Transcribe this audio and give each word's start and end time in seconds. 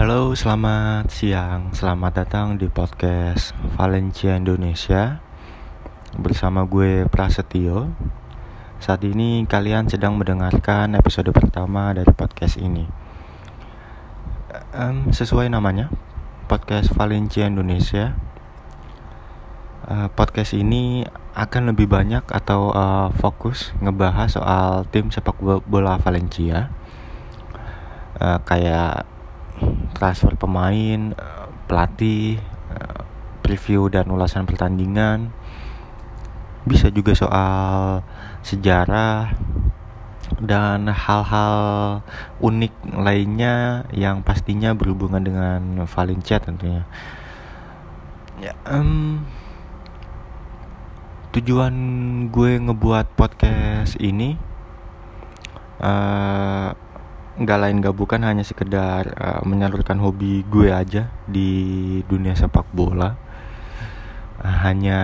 Halo, 0.00 0.32
selamat 0.32 1.12
siang. 1.12 1.76
Selamat 1.76 2.24
datang 2.24 2.56
di 2.56 2.72
podcast 2.72 3.52
Valencia 3.76 4.32
Indonesia 4.32 5.20
bersama 6.16 6.64
gue 6.64 7.04
Prasetyo. 7.04 7.92
Saat 8.80 9.04
ini 9.04 9.44
kalian 9.44 9.92
sedang 9.92 10.16
mendengarkan 10.16 10.96
episode 10.96 11.28
pertama 11.36 11.92
dari 11.92 12.08
podcast 12.16 12.56
ini. 12.56 12.88
Um, 14.72 15.12
sesuai 15.12 15.52
namanya, 15.52 15.92
podcast 16.48 16.96
Valencia 16.96 17.44
Indonesia. 17.44 18.16
Uh, 19.84 20.08
podcast 20.16 20.56
ini 20.56 21.04
akan 21.36 21.76
lebih 21.76 21.92
banyak 21.92 22.24
atau 22.24 22.72
uh, 22.72 23.12
fokus 23.20 23.76
ngebahas 23.84 24.32
soal 24.32 24.88
tim 24.88 25.12
sepak 25.12 25.36
bola 25.44 26.00
Valencia. 26.00 26.72
Uh, 28.16 28.40
kayak 28.48 29.09
transfer 29.94 30.34
pemain, 30.38 31.14
eh, 31.14 31.46
pelatih, 31.66 32.38
eh, 32.74 33.00
preview 33.42 33.90
dan 33.90 34.10
ulasan 34.10 34.46
pertandingan. 34.46 35.34
Bisa 36.66 36.92
juga 36.92 37.16
soal 37.16 38.04
sejarah 38.44 39.32
dan 40.38 40.86
hal-hal 40.86 41.56
unik 42.38 42.74
lainnya 42.94 43.84
yang 43.90 44.22
pastinya 44.22 44.76
berhubungan 44.76 45.24
dengan 45.24 45.60
Valencia 45.90 46.38
tentunya. 46.38 46.86
Ya, 48.40 48.56
um, 48.70 49.26
tujuan 51.34 51.74
gue 52.32 52.58
ngebuat 52.58 53.12
podcast 53.14 54.00
ini 54.00 54.34
uh, 55.78 56.72
nggak 57.40 57.60
lain 57.60 57.76
nggak 57.80 57.96
bukan 57.96 58.20
hanya 58.20 58.44
sekedar 58.44 59.16
uh, 59.16 59.40
menyalurkan 59.48 59.96
hobi 59.96 60.44
gue 60.44 60.68
aja 60.68 61.08
di 61.24 61.50
dunia 62.04 62.36
sepak 62.36 62.68
bola. 62.76 63.16
Uh, 64.44 64.56
hanya 64.68 65.00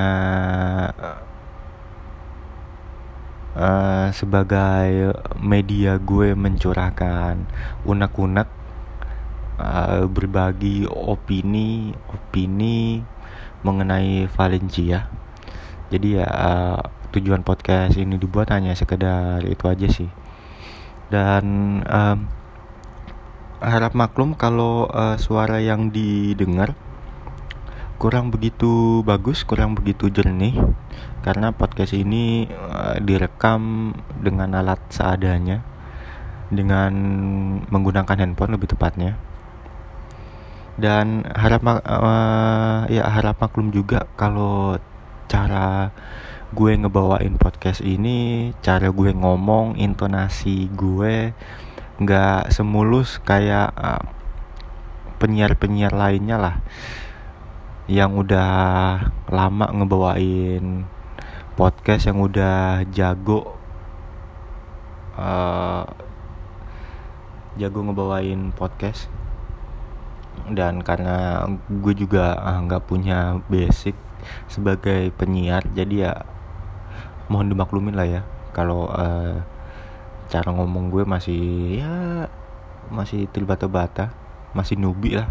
uh, 3.56 4.12
sebagai 4.12 5.16
media 5.41 5.97
gue 5.97 6.36
mencurahkan 6.36 7.41
unek-unek 7.88 8.48
uh, 9.56 10.05
berbagi 10.05 10.84
opini 10.84 11.97
opini 12.12 13.00
mengenai 13.64 14.28
Valencia. 14.28 15.08
Jadi 15.88 16.20
ya 16.20 16.28
uh, 16.28 16.80
tujuan 17.16 17.41
podcast 17.41 17.97
ini 17.97 18.20
dibuat 18.20 18.53
hanya 18.53 18.77
sekedar 18.77 19.41
itu 19.48 19.64
aja 19.64 19.88
sih. 19.88 20.10
Dan 21.06 21.80
um, 21.86 22.35
harap 23.60 23.96
maklum 23.96 24.36
kalau 24.36 24.88
uh, 24.92 25.16
suara 25.16 25.62
yang 25.64 25.88
didengar 25.88 26.76
kurang 27.96 28.28
begitu 28.28 29.00
bagus, 29.08 29.40
kurang 29.48 29.72
begitu 29.72 30.12
jernih 30.12 30.52
karena 31.24 31.50
podcast 31.50 31.96
ini 31.96 32.44
uh, 32.52 33.00
direkam 33.00 33.92
dengan 34.20 34.52
alat 34.60 34.78
seadanya 34.92 35.64
dengan 36.52 36.92
menggunakan 37.66 38.16
handphone 38.20 38.54
lebih 38.54 38.76
tepatnya. 38.76 39.16
Dan 40.76 41.24
harap 41.32 41.64
uh, 41.64 42.84
ya 42.92 43.08
harap 43.08 43.41
maklum 43.41 43.72
juga 43.72 44.04
kalau 44.20 44.76
cara 45.26 45.91
gue 46.52 46.72
ngebawain 46.78 47.41
podcast 47.41 47.82
ini 47.82 48.52
cara 48.62 48.92
gue 48.92 49.10
ngomong 49.10 49.80
intonasi 49.80 50.70
gue 50.70 51.32
nggak 51.97 52.52
semulus 52.52 53.16
kayak 53.25 53.72
uh, 53.72 54.05
penyiar-penyiar 55.16 55.97
lainnya 55.97 56.36
lah. 56.36 56.56
Yang 57.88 58.27
udah 58.27 58.50
lama 59.30 59.66
ngebawain 59.72 60.84
podcast 61.56 62.10
yang 62.10 62.20
udah 62.20 62.84
jago 62.93 63.56
uh, 65.16 65.88
jago 67.56 67.81
ngebawain 67.81 68.53
podcast. 68.53 69.09
Dan 70.53 70.84
karena 70.84 71.49
gue 71.66 71.94
juga 71.97 72.37
nggak 72.37 72.82
uh, 72.84 72.87
punya 72.87 73.41
basic 73.49 73.97
sebagai 74.50 75.15
penyiar 75.16 75.62
jadi 75.72 75.94
ya 75.97 76.12
mohon 77.32 77.49
dimaklumin 77.49 77.97
lah 77.97 78.04
ya. 78.04 78.22
Kalau 78.53 78.93
uh, 78.93 79.56
cara 80.26 80.50
ngomong 80.50 80.91
gue 80.91 81.06
masih 81.06 81.78
ya 81.78 82.26
masih 82.91 83.31
terbata-bata 83.31 84.10
masih 84.54 84.78
nubi 84.78 85.19
lah 85.19 85.26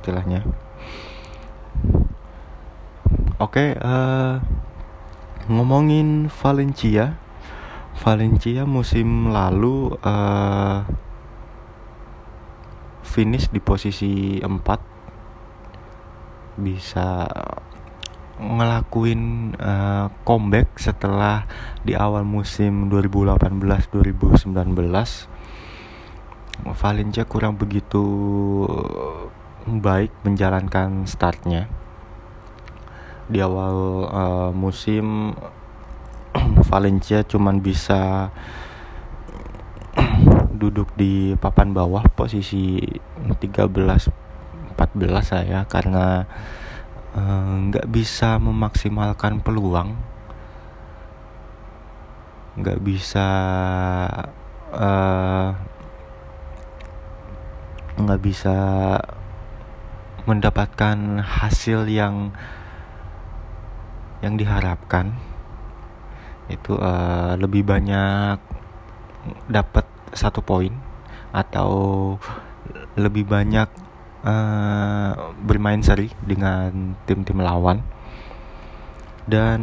istilahnya. 0.00 0.42
Oke 3.38 3.74
okay, 3.74 3.78
uh, 3.78 4.42
ngomongin 5.46 6.30
Valencia. 6.30 7.18
Valencia 7.98 8.62
musim 8.62 9.34
lalu 9.34 9.90
uh, 10.06 10.86
finish 13.02 13.50
di 13.50 13.58
posisi 13.58 14.38
4 14.38 16.62
bisa 16.62 17.26
ngelakuin 18.38 19.52
uh, 19.58 20.14
comeback 20.22 20.78
setelah 20.78 21.44
di 21.82 21.98
awal 21.98 22.22
musim 22.22 22.86
2018-2019 22.86 24.54
Valencia 26.58 27.22
kurang 27.26 27.54
begitu 27.54 28.02
baik 29.66 30.10
menjalankan 30.26 31.06
startnya. 31.06 31.70
Di 33.30 33.38
awal 33.42 34.06
uh, 34.10 34.50
musim 34.54 35.34
Valencia 36.70 37.22
cuman 37.22 37.62
bisa 37.62 38.30
duduk 40.62 40.90
di 40.98 41.34
papan 41.38 41.70
bawah 41.70 42.06
posisi 42.10 42.82
13 43.38 43.70
14 44.74 44.78
saya 45.22 45.62
karena 45.70 46.26
Eh, 46.26 46.67
nggak 47.68 47.86
uh, 47.86 47.90
bisa 47.90 48.38
memaksimalkan 48.38 49.42
peluang. 49.42 49.96
Nggak 52.58 52.78
bisa 52.82 53.28
eh, 54.74 55.48
nggak 57.98 58.20
uh, 58.20 58.24
bisa 58.24 58.56
mendapatkan 60.26 61.22
hasil 61.22 61.86
yang 61.86 62.34
yang 64.22 64.34
diharapkan. 64.34 65.14
Itu 66.50 66.78
uh, 66.80 67.36
lebih 67.38 67.62
banyak 67.62 68.38
dapat 69.46 69.84
satu 70.16 70.40
poin 70.40 70.72
atau 71.30 72.16
lebih 72.96 73.28
banyak 73.28 73.87
uh, 74.28 75.32
bermain 75.40 75.80
seri 75.80 76.12
dengan 76.20 76.92
tim-tim 77.08 77.40
lawan. 77.40 77.80
Dan 79.28 79.60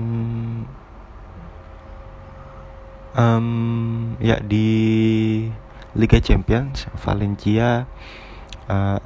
um, 3.18 3.48
ya 4.22 4.42
di 4.42 4.70
Liga 5.96 6.20
Champions 6.20 6.86
Valencia 7.02 7.88
uh, 8.70 9.00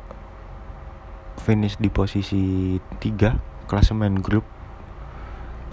finish 1.40 1.80
di 1.80 1.88
posisi 1.88 2.76
3 2.80 3.70
klasemen 3.70 4.20
grup 4.20 4.44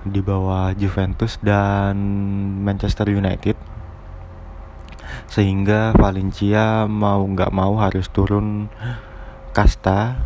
di 0.07 0.23
bawah 0.23 0.71
Juventus 0.79 1.41
dan 1.43 1.99
Manchester 2.63 3.11
United. 3.11 3.59
Sehingga 5.27 5.91
Valencia 5.99 6.87
mau 6.87 7.27
nggak 7.27 7.51
mau 7.51 7.75
harus 7.83 8.07
turun 8.15 8.71
kasta 9.57 10.21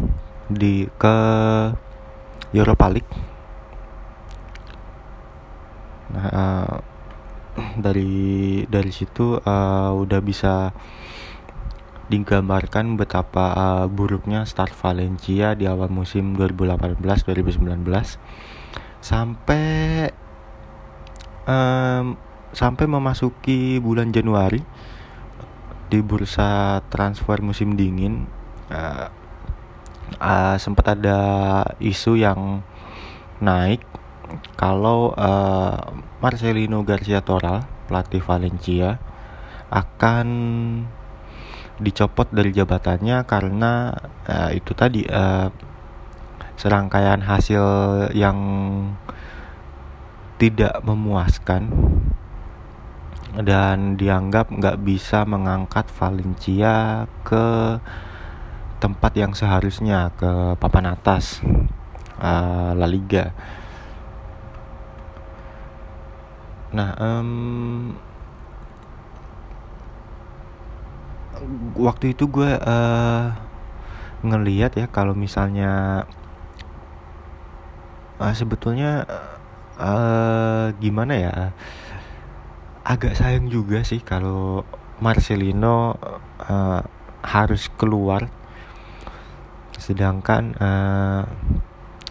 di 0.50 0.90
ke 0.98 1.16
Europa 2.50 2.90
League. 2.90 3.14
Nah, 6.10 6.26
uh, 6.34 6.74
dari 7.78 8.66
dari 8.66 8.90
situ 8.90 9.38
uh, 9.38 9.90
udah 9.94 10.18
bisa 10.18 10.74
digambarkan 12.10 12.98
betapa 12.98 13.54
uh, 13.54 13.86
buruknya 13.86 14.42
start 14.42 14.74
Valencia 14.74 15.54
di 15.54 15.70
awal 15.70 15.94
musim 15.94 16.34
2018-2019 16.34 17.86
sampai 18.98 20.10
um, 21.46 22.18
sampai 22.50 22.86
memasuki 22.90 23.78
bulan 23.78 24.10
Januari 24.10 24.58
di 25.86 26.02
bursa 26.02 26.82
transfer 26.90 27.38
musim 27.46 27.78
dingin 27.78 28.26
uh, 30.18 30.56
sempat 30.58 30.98
ada 30.98 31.18
isu 31.78 32.18
yang 32.18 32.64
naik. 33.38 33.84
Kalau 34.54 35.14
uh, 35.14 35.78
Marcelino 36.22 36.86
Garcia 36.86 37.22
Toral 37.22 37.66
pelatih 37.90 38.22
Valencia 38.22 39.02
akan 39.70 40.28
dicopot 41.80 42.28
dari 42.30 42.54
jabatannya 42.54 43.24
karena 43.24 43.90
uh, 44.28 44.50
itu 44.54 44.70
tadi 44.76 45.02
uh, 45.08 45.48
serangkaian 46.60 47.24
hasil 47.24 47.64
yang 48.12 48.38
tidak 50.36 50.84
memuaskan 50.84 51.72
dan 53.40 53.94
dianggap 53.96 54.50
nggak 54.50 54.82
bisa 54.82 55.24
mengangkat 55.24 55.86
Valencia 55.96 57.06
ke 57.22 57.78
tempat 58.80 59.12
yang 59.12 59.36
seharusnya 59.36 60.08
ke 60.16 60.56
papan 60.56 60.96
atas 60.96 61.44
uh, 62.16 62.72
La 62.72 62.88
Liga. 62.88 63.36
Nah, 66.72 66.96
um, 66.96 67.92
waktu 71.76 72.16
itu 72.16 72.24
gue 72.28 72.50
uh, 72.56 73.26
ngeliat 74.24 74.76
ya 74.76 74.86
kalau 74.88 75.12
misalnya 75.12 76.04
uh, 78.20 78.34
sebetulnya 78.36 79.08
uh, 79.80 80.72
gimana 80.76 81.14
ya 81.16 81.34
agak 82.84 83.16
sayang 83.16 83.48
juga 83.48 83.80
sih 83.80 84.00
kalau 84.04 84.64
Marcelino 85.00 85.96
uh, 86.44 86.80
harus 87.24 87.72
keluar 87.76 88.28
sedangkan 89.80 90.54
uh, 90.60 91.24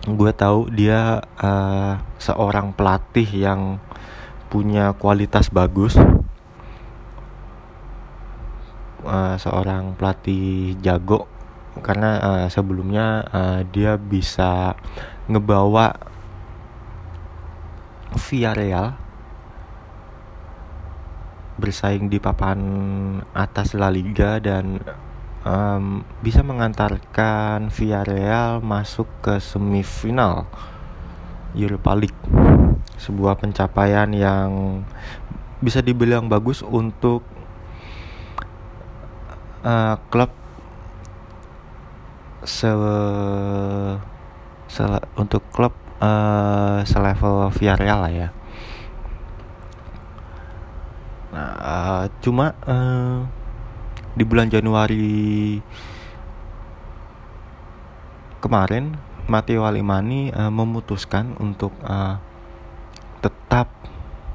gue 0.10 0.31
tahu 0.33 0.74
dia 0.74 1.21
uh, 1.21 2.01
seorang 2.18 2.74
pelatih 2.74 3.30
yang 3.30 3.77
punya 4.50 4.98
kualitas 4.98 5.54
bagus. 5.54 5.94
Uh, 9.00 9.38
seorang 9.38 9.94
pelatih 9.95 10.75
jago. 10.81 11.30
Karena 11.80 12.19
uh, 12.19 12.48
sebelumnya 12.50 13.24
uh, 13.30 13.62
dia 13.63 13.95
bisa 13.95 14.75
ngebawa 15.30 15.95
Villarreal 18.10 18.98
bersaing 21.60 22.10
di 22.10 22.18
papan 22.18 22.60
atas 23.36 23.75
La 23.77 23.92
Liga 23.92 24.39
dan 24.42 24.81
um, 25.50 26.06
bisa 26.22 26.46
mengantarkan 26.46 27.74
Villarreal 27.74 28.62
masuk 28.62 29.10
ke 29.25 29.42
semifinal 29.42 30.46
Europa 31.57 31.98
League 31.98 32.24
sebuah 33.01 33.42
pencapaian 33.42 34.13
yang 34.13 34.84
bisa 35.60 35.81
dibilang 35.81 36.30
bagus 36.30 36.62
untuk 36.62 37.25
uh, 39.66 39.98
klub 40.13 40.31
se, 42.45 42.69
se 44.69 44.84
untuk 45.18 45.44
klub 45.52 45.74
uh, 46.00 46.86
selevel 46.86 47.50
Villarreal 47.57 48.00
lah 48.06 48.13
ya. 48.13 48.30
Nah, 51.30 51.54
uh, 51.62 52.04
cuma 52.25 52.57
uh, 52.66 53.38
di 54.19 54.27
bulan 54.27 54.51
Januari 54.51 55.56
kemarin 58.44 59.00
Matteo 59.31 59.63
Alemani 59.63 60.27
uh, 60.36 60.51
memutuskan 60.51 61.39
untuk 61.39 61.71
uh, 61.88 62.19
tetap 63.24 63.71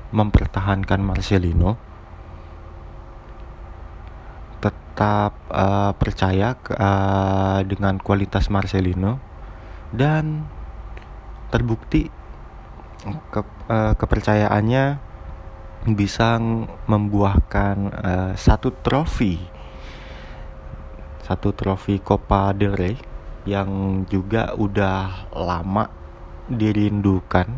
mempertahankan 0.08 1.04
Marcelino. 1.04 1.76
Tetap 4.64 5.36
uh, 5.52 5.92
percaya 6.00 6.56
uh, 6.56 7.60
dengan 7.68 8.00
kualitas 8.00 8.48
Marcelino 8.48 9.20
dan 9.92 10.48
terbukti 11.52 12.08
ke, 13.28 13.40
uh, 13.68 13.92
kepercayaannya 14.00 14.84
bisa 15.92 16.40
membuahkan 16.88 17.76
uh, 17.92 18.32
satu 18.32 18.72
trofi 18.80 19.53
satu 21.24 21.56
trofi 21.56 22.04
Copa 22.04 22.52
del 22.52 22.76
Rey 22.76 22.96
yang 23.48 24.04
juga 24.08 24.52
udah 24.52 25.32
lama 25.32 25.88
dirindukan 26.52 27.48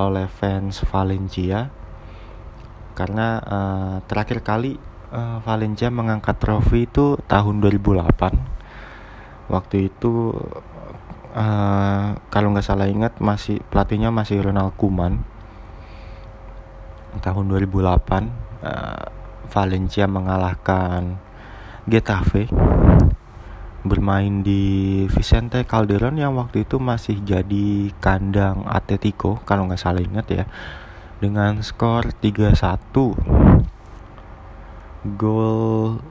oleh 0.00 0.24
fans 0.32 0.80
Valencia. 0.88 1.68
Karena 2.96 3.38
uh, 3.44 3.96
terakhir 4.08 4.40
kali 4.40 4.74
uh, 5.12 5.38
Valencia 5.44 5.92
mengangkat 5.92 6.40
trofi 6.40 6.88
itu 6.88 7.20
tahun 7.28 7.60
2008 7.60 8.58
waktu 9.48 9.88
itu 9.88 10.34
uh, 11.32 12.08
kalau 12.28 12.48
nggak 12.52 12.66
salah 12.66 12.88
ingat 12.88 13.16
masih 13.20 13.60
pelatihnya 13.68 14.12
masih 14.12 14.44
Ronald 14.44 14.76
Koeman. 14.76 15.24
Tahun 17.18 17.44
2008 17.48 17.84
uh, 18.64 19.04
Valencia 19.48 20.04
mengalahkan 20.04 21.27
Getafe 21.88 22.52
bermain 23.80 24.44
di 24.44 25.06
Vicente 25.08 25.64
Calderon 25.64 26.20
yang 26.20 26.36
waktu 26.36 26.68
itu 26.68 26.76
masih 26.76 27.24
jadi 27.24 27.88
kandang 27.96 28.68
Atletico 28.68 29.40
kalau 29.48 29.64
nggak 29.64 29.80
salah 29.80 30.04
ingat 30.04 30.26
ya 30.28 30.44
dengan 31.24 31.64
skor 31.64 32.12
3-1 32.12 32.92
gol 35.16 36.04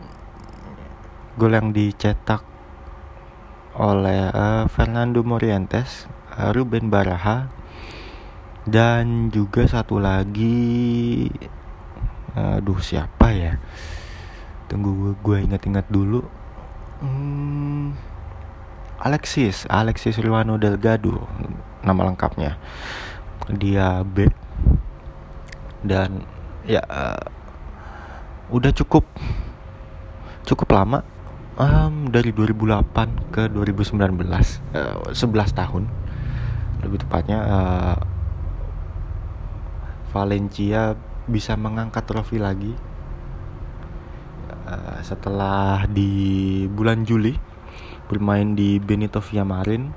gol 1.38 1.54
yang 1.54 1.70
dicetak 1.70 2.42
oleh 3.78 4.34
uh, 4.34 4.66
Fernando 4.66 5.22
Morientes, 5.22 6.10
uh, 6.34 6.50
Ruben 6.50 6.90
Baraha 6.90 7.54
dan 8.66 9.30
juga 9.30 9.70
satu 9.70 10.02
lagi 10.02 11.30
aduh 12.34 12.82
siapa 12.82 13.34
ya 13.38 13.62
tunggu 14.68 15.16
gue 15.24 15.38
ingat-ingat 15.48 15.88
dulu. 15.88 16.24
Hmm, 17.00 17.96
Alexis 19.00 19.64
Alexis 19.70 20.20
Riwano 20.20 20.60
Delgado 20.60 21.26
nama 21.82 22.12
lengkapnya. 22.12 22.60
Dia 23.48 24.04
back 24.04 24.34
dan 25.88 26.28
ya 26.68 26.84
uh, 26.84 27.24
udah 28.52 28.72
cukup 28.76 29.08
cukup 30.44 30.68
lama 30.76 31.00
um, 31.56 32.12
dari 32.12 32.36
2008 32.36 33.32
ke 33.32 33.44
2019 33.52 33.96
uh, 34.76 35.16
11 35.16 35.16
tahun. 35.56 35.84
Lebih 36.84 37.08
tepatnya 37.08 37.40
uh, 37.46 37.98
Valencia 40.12 40.96
bisa 41.28 41.60
mengangkat 41.60 42.08
trofi 42.08 42.40
lagi 42.40 42.72
uh, 44.68 45.00
setelah 45.00 45.88
di 45.88 46.66
bulan 46.68 47.08
Juli 47.08 47.32
bermain 48.12 48.56
di 48.56 48.80
Benito 48.80 49.24
Villamarin 49.24 49.92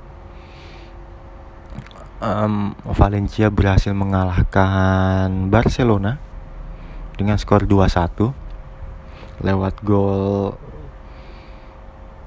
um, 2.22 2.74
Valencia 2.94 3.50
berhasil 3.50 3.90
mengalahkan 3.90 5.50
Barcelona 5.50 6.18
dengan 7.18 7.36
skor 7.36 7.66
2-1 7.66 9.44
lewat 9.44 9.74
gol 9.82 10.56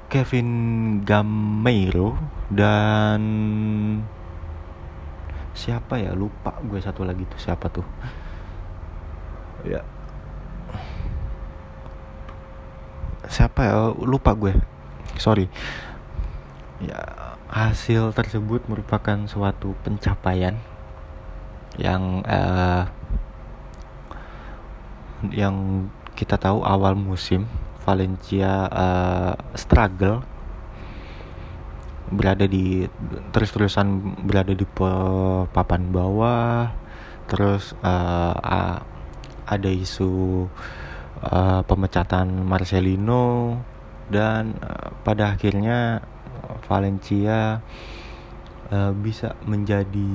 Kevin 0.09 0.49
Gameiro 1.01 2.13
dan 2.53 3.21
siapa 5.57 5.97
ya? 5.97 6.13
Lupa 6.13 6.53
gue 6.61 6.77
satu 6.77 7.01
lagi 7.01 7.25
tuh 7.25 7.41
siapa 7.41 7.65
tuh? 7.73 7.85
Ya 9.65 9.81
siapa 13.27 13.61
ya? 13.63 13.75
Lupa 13.95 14.33
gue. 14.35 14.55
Sorry. 15.19 15.47
Ya 16.83 17.23
hasil 17.53 18.17
tersebut 18.17 18.65
merupakan 18.65 19.29
suatu 19.29 19.77
pencapaian 19.85 20.57
yang 21.77 22.25
uh, 22.25 22.89
yang 25.29 25.87
kita 26.17 26.41
tahu 26.41 26.65
awal 26.65 26.97
musim 26.97 27.45
Valencia 27.85 28.65
uh, 28.73 29.33
struggle 29.53 30.25
berada 32.09 32.49
di 32.49 32.89
terus-terusan 33.29 34.17
berada 34.25 34.53
di 34.57 34.65
papan 35.53 35.93
bawah 35.93 36.73
terus 37.29 37.77
uh, 37.85 38.33
uh, 38.33 38.77
ada 39.45 39.69
isu 39.69 40.45
uh, 41.23 41.61
pemecatan 41.63 42.43
Marcelino 42.43 43.57
dan 44.11 44.59
uh, 44.59 44.91
pada 45.07 45.31
akhirnya 45.33 46.03
Valencia 46.67 47.63
uh, 48.71 48.91
bisa 48.91 49.35
menjadi 49.47 50.11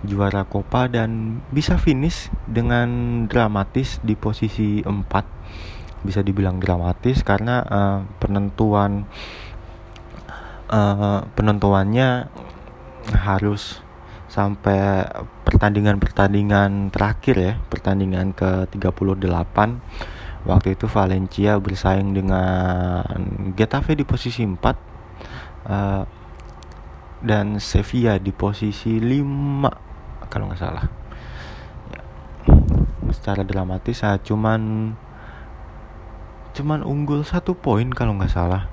juara 0.00 0.48
Copa 0.48 0.88
dan 0.88 1.40
bisa 1.52 1.76
finish 1.76 2.32
dengan 2.48 2.88
dramatis 3.28 4.00
di 4.00 4.16
posisi 4.16 4.80
4 4.80 6.00
bisa 6.00 6.24
dibilang 6.24 6.56
dramatis 6.56 7.20
karena 7.20 7.60
uh, 7.60 8.00
penentuan 8.16 9.04
uh, 10.72 11.20
penentuannya 11.36 12.32
harus 13.12 13.84
sampai 14.30 15.04
pertandingan-pertandingan 15.50 16.94
terakhir 16.94 17.36
ya 17.36 17.54
pertandingan 17.66 18.30
ke 18.30 18.70
38 18.70 19.26
waktu 20.46 20.78
itu 20.78 20.86
Valencia 20.86 21.58
bersaing 21.58 22.14
dengan 22.14 23.04
Getafe 23.58 23.98
di 23.98 24.06
posisi 24.06 24.46
4 24.46 24.56
uh, 25.66 26.02
dan 27.20 27.58
Sevilla 27.58 28.16
di 28.16 28.30
posisi 28.30 28.96
5 29.02 30.30
kalau 30.30 30.48
nggak 30.48 30.62
salah 30.62 30.86
ya. 31.92 32.02
secara 33.10 33.42
dramatis 33.42 34.00
ya 34.00 34.16
cuman 34.22 34.94
cuman 36.54 36.80
unggul 36.86 37.26
satu 37.26 37.58
poin 37.58 37.90
kalau 37.90 38.16
nggak 38.16 38.32
salah 38.32 38.70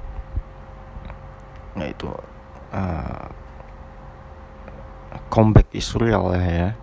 nah 1.76 1.90
itu 1.90 2.08
uh, 2.72 3.28
comeback 5.30 5.68
Israel 5.74 6.32
ya 6.36 6.76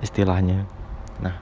istilahnya. 0.00 0.64
Nah 1.20 1.36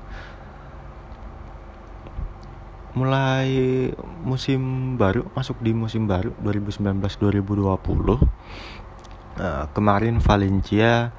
mulai 2.96 3.92
musim 4.24 4.96
baru 4.96 5.28
masuk 5.36 5.60
di 5.60 5.76
musim 5.76 6.08
baru 6.08 6.32
2019-2020 6.40 8.56
Uh, 9.36 9.68
kemarin 9.76 10.16
Valencia 10.16 11.12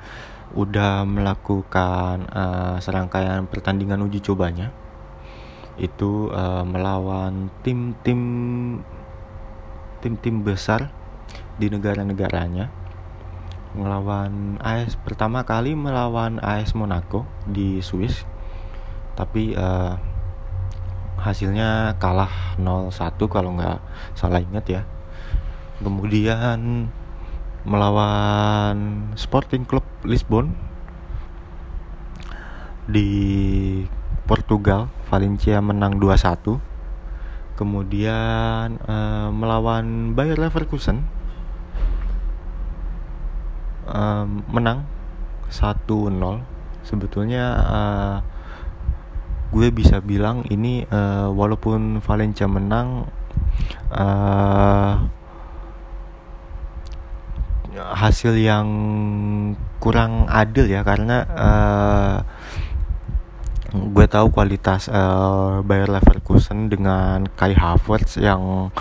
udah 0.58 1.06
melakukan 1.06 2.26
uh, 2.34 2.82
serangkaian 2.82 3.46
pertandingan 3.46 4.02
uji 4.02 4.26
cobanya. 4.26 4.74
Itu 5.78 6.34
uh, 6.34 6.66
melawan 6.66 7.54
tim-tim 7.62 8.22
tim-tim 10.02 10.42
besar 10.42 10.90
di 11.62 11.70
negara-negaranya 11.70 12.74
melawan 13.78 14.58
AS 14.60 14.98
pertama 14.98 15.46
kali 15.46 15.78
melawan 15.78 16.42
AS 16.42 16.74
Monaco 16.74 17.30
di 17.46 17.80
Swiss. 17.86 18.26
Tapi 19.14 19.54
uh, 19.54 19.94
hasilnya 21.22 21.98
kalah 22.02 22.58
0-1 22.58 22.92
kalau 23.30 23.54
nggak 23.56 23.80
salah 24.18 24.42
ingat 24.42 24.66
ya. 24.66 24.82
Kemudian 25.78 26.90
melawan 27.64 29.10
Sporting 29.14 29.64
Club 29.70 29.86
Lisbon 30.02 30.58
di 32.88 33.10
Portugal 34.26 34.88
Valencia 35.12 35.60
menang 35.60 36.00
2-1 36.00 36.60
kemudian 37.58 38.78
uh, 38.86 39.34
melawan 39.34 40.14
Bayer 40.14 40.38
Leverkusen 40.38 41.04
uh, 43.88 44.28
menang 44.52 44.86
1-0 45.50 45.88
sebetulnya 46.84 47.46
uh, 47.68 48.18
gue 49.52 49.72
bisa 49.72 50.04
bilang 50.04 50.44
ini 50.52 50.84
uh, 50.92 51.32
walaupun 51.32 52.04
Valencia 52.04 52.48
menang 52.52 53.08
uh, 53.96 55.08
hasil 57.78 58.36
yang 58.36 58.68
kurang 59.78 60.28
adil 60.28 60.68
ya 60.68 60.82
karena 60.84 61.18
uh, 61.32 62.18
gue 63.72 64.06
tahu 64.08 64.32
kualitas 64.34 64.90
uh, 64.90 65.62
Bayer 65.64 65.88
Leverkusen 65.92 66.68
dengan 66.68 67.28
Kai 67.38 67.54
Havertz 67.54 68.18
yang 68.20 68.74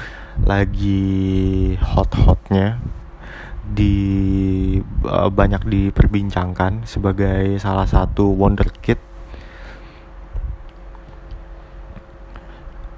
lagi 0.42 1.74
hot-hotnya 1.80 2.80
di 3.66 3.96
uh, 5.02 5.30
banyak 5.30 5.66
diperbincangkan 5.66 6.86
sebagai 6.86 7.58
salah 7.58 7.88
satu 7.88 8.30
wonderkid 8.30 8.98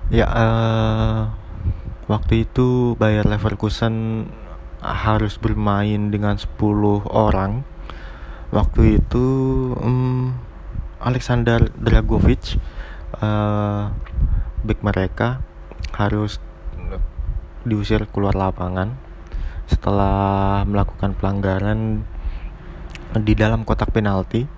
ya 0.08 0.24
uh, 0.24 1.20
waktu 2.08 2.48
itu 2.48 2.96
Bayer 2.96 3.28
Leverkusen 3.28 4.26
harus 4.80 5.36
bermain 5.36 6.08
dengan 6.08 6.38
10 6.38 6.56
orang. 7.10 7.66
Waktu 8.48 8.96
itu 8.96 9.26
um, 9.76 10.32
Alexander 11.04 11.68
Dragovic 11.76 12.56
uh, 13.20 13.92
back 14.64 14.80
mereka 14.80 15.44
harus 15.92 16.40
diusir 17.68 18.08
keluar 18.08 18.32
lapangan 18.32 18.96
setelah 19.68 20.64
melakukan 20.64 21.12
pelanggaran 21.12 22.02
di 23.12 23.32
dalam 23.36 23.68
kotak 23.68 23.92
penalti 23.92 24.48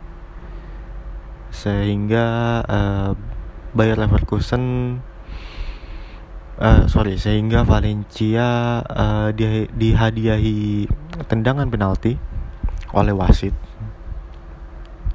sehingga 1.51 2.27
uh, 2.63 3.11
Bayer 3.75 3.99
Leverkusen 3.99 4.63
uh, 6.59 6.87
sorry 6.87 7.19
sehingga 7.19 7.67
Valencia 7.67 8.81
uh, 8.87 9.29
di, 9.35 9.67
dihadiahi 9.67 10.87
tendangan 11.27 11.67
penalti 11.67 12.15
oleh 12.95 13.15
wasit. 13.15 13.55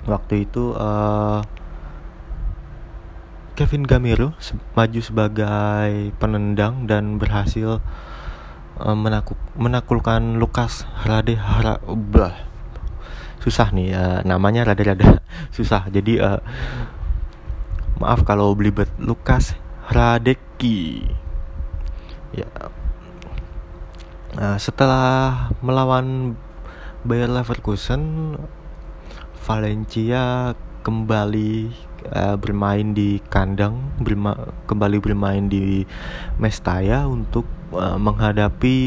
Waktu 0.06 0.46
itu 0.46 0.76
uh, 0.76 1.42
Kevin 3.56 3.88
Gamero 3.88 4.36
maju 4.76 5.00
sebagai 5.00 6.12
penendang 6.20 6.86
dan 6.92 7.16
berhasil 7.16 7.80
uh, 8.80 8.98
menakuk, 8.98 9.40
menaklukkan 9.56 10.40
Lukas 10.40 10.84
Rade 11.08 11.40
Hara 11.40 11.80
bah, 11.86 12.36
susah 13.40 13.70
nih 13.72 13.94
uh, 13.94 14.20
namanya 14.26 14.66
rada-rada 14.74 15.22
susah. 15.56 15.88
Jadi 15.92 16.20
uh, 16.20 16.42
maaf 18.02 18.26
kalau 18.28 18.56
belibet 18.58 18.90
Lukas 19.00 19.56
Radeki. 19.92 21.06
Ya. 22.36 22.50
Uh, 24.36 24.58
setelah 24.60 25.48
melawan 25.64 26.36
Bayer 27.06 27.32
Leverkusen 27.32 28.36
Valencia 29.46 30.58
kembali 30.82 31.70
uh, 32.12 32.36
bermain 32.36 32.94
di 32.94 33.22
kandang 33.30 33.78
berma 34.02 34.54
kembali 34.66 34.98
bermain 35.02 35.46
di 35.50 35.86
Mestalla 36.42 37.06
untuk 37.06 37.46
uh, 37.78 38.00
menghadapi 38.00 38.78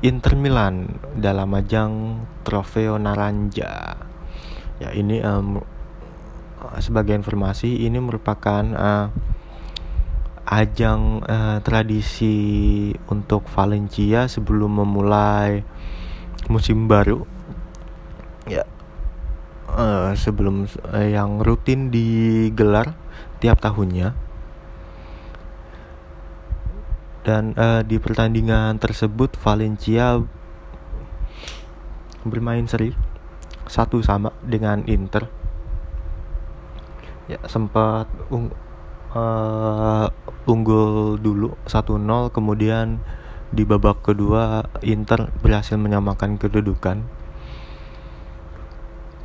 Inter 0.00 0.34
Milan 0.36 1.00
dalam 1.16 1.52
ajang 1.52 2.24
Trofeo 2.42 2.96
Naranja. 2.96 4.00
Ya 4.80 4.90
ini 4.96 5.20
um, 5.20 5.60
sebagai 6.80 7.12
informasi 7.16 7.84
ini 7.84 8.00
merupakan 8.00 8.64
uh, 8.76 9.06
ajang 10.48 11.22
uh, 11.24 11.60
tradisi 11.60 12.90
untuk 13.12 13.46
Valencia 13.52 14.26
sebelum 14.26 14.80
memulai 14.80 15.62
musim 16.48 16.88
baru. 16.88 17.28
Ya 18.48 18.64
uh, 19.76 20.16
sebelum 20.16 20.66
uh, 20.90 21.06
yang 21.06 21.38
rutin 21.44 21.92
digelar 21.92 22.96
tiap 23.38 23.60
tahunnya 23.60 24.29
dan 27.20 27.52
uh, 27.56 27.84
di 27.84 28.00
pertandingan 28.00 28.80
tersebut 28.80 29.36
Valencia 29.44 30.20
bermain 32.24 32.64
seri 32.64 32.96
satu 33.68 34.00
sama 34.00 34.32
dengan 34.44 34.84
Inter. 34.88 35.28
Ya 37.30 37.38
sempat 37.46 38.10
ung 38.32 38.50
uh, 39.14 40.06
unggul 40.48 41.20
dulu 41.22 41.54
1-0 41.68 42.34
kemudian 42.34 42.98
di 43.50 43.62
babak 43.62 44.02
kedua 44.02 44.66
Inter 44.82 45.30
berhasil 45.44 45.78
menyamakan 45.78 46.40
kedudukan. 46.40 47.06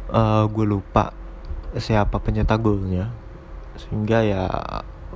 Uh, 0.05 0.45
gue 0.53 0.65
lupa 0.69 1.17
siapa 1.81 2.21
pencetak 2.21 2.61
golnya 2.61 3.09
sehingga 3.75 4.23
ya 4.23 4.45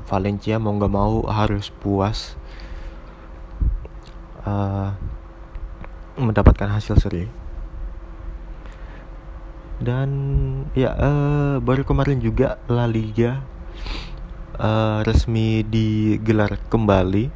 Valencia 0.10 0.58
mau 0.58 0.76
nggak 0.76 0.92
mau 0.92 1.24
harus 1.30 1.72
puas 1.72 2.36
uh, 4.50 4.90
mendapatkan 6.18 6.70
hasil 6.74 6.98
seri. 6.98 7.30
Dan 9.80 10.10
ya 10.76 10.92
uh, 10.92 11.56
baru 11.64 11.88
kemarin 11.88 12.20
juga 12.20 12.60
La 12.68 12.84
Liga 12.84 13.40
uh, 14.60 15.00
resmi 15.08 15.64
digelar 15.64 16.60
kembali 16.68 17.32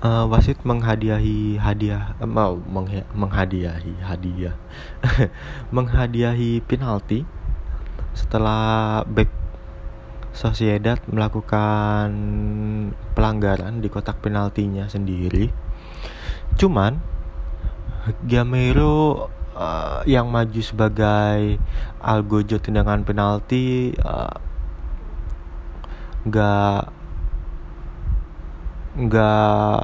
uh, 0.01 0.25
wasit 0.33 0.57
menghadiahi 0.65 1.61
hadiah 1.61 2.17
uh, 2.17 2.25
mau 2.25 2.57
mengha 2.57 3.05
menghadiahi 3.13 4.01
hadiah 4.01 4.57
menghadiahi 5.77 6.65
penalti 6.65 7.29
setelah 8.17 9.05
back 9.05 9.29
Sociedad 10.33 10.97
melakukan 11.13 12.09
pelanggaran 13.13 13.85
di 13.85 13.93
kotak 13.93 14.25
penaltinya 14.25 14.89
sendiri. 14.89 15.53
Cuman 16.57 16.97
Gamero 18.25 19.29
uh, 19.63 19.99
yang 20.05 20.27
maju 20.29 20.59
sebagai 20.59 21.63
algojo 22.03 22.59
tendangan 22.59 23.07
penalti 23.07 23.95
uh, 24.03 24.35
gak 26.27 26.91
nggak 28.93 29.83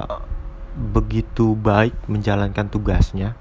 begitu 0.93 1.57
baik 1.57 1.97
menjalankan 2.11 2.69
tugasnya. 2.69 3.39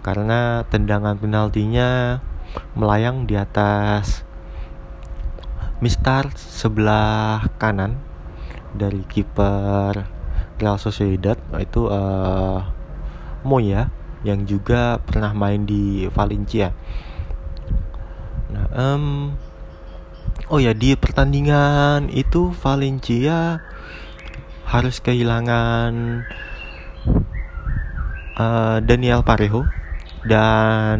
Karena 0.00 0.64
tendangan 0.70 1.20
penaltinya 1.20 2.22
melayang 2.72 3.28
di 3.28 3.36
atas 3.36 4.24
mistar 5.84 6.32
sebelah 6.34 7.44
kanan 7.60 8.00
dari 8.72 9.04
kiper 9.04 10.08
Real 10.58 10.80
Sociedad 10.80 11.38
itu 11.60 11.86
uh, 11.86 12.64
Moya 13.44 13.92
yang 14.26 14.46
juga 14.48 14.98
pernah 15.02 15.30
main 15.34 15.62
di 15.62 16.10
Valencia. 16.10 16.74
Nah, 18.48 18.66
um, 18.74 19.04
oh 20.48 20.58
ya 20.58 20.72
di 20.72 20.96
pertandingan 20.96 22.08
itu 22.08 22.50
Valencia 22.56 23.60
harus 24.68 25.00
kehilangan 25.00 26.24
uh, 28.36 28.78
Daniel 28.84 29.24
Parejo 29.24 29.68
dan 30.26 30.98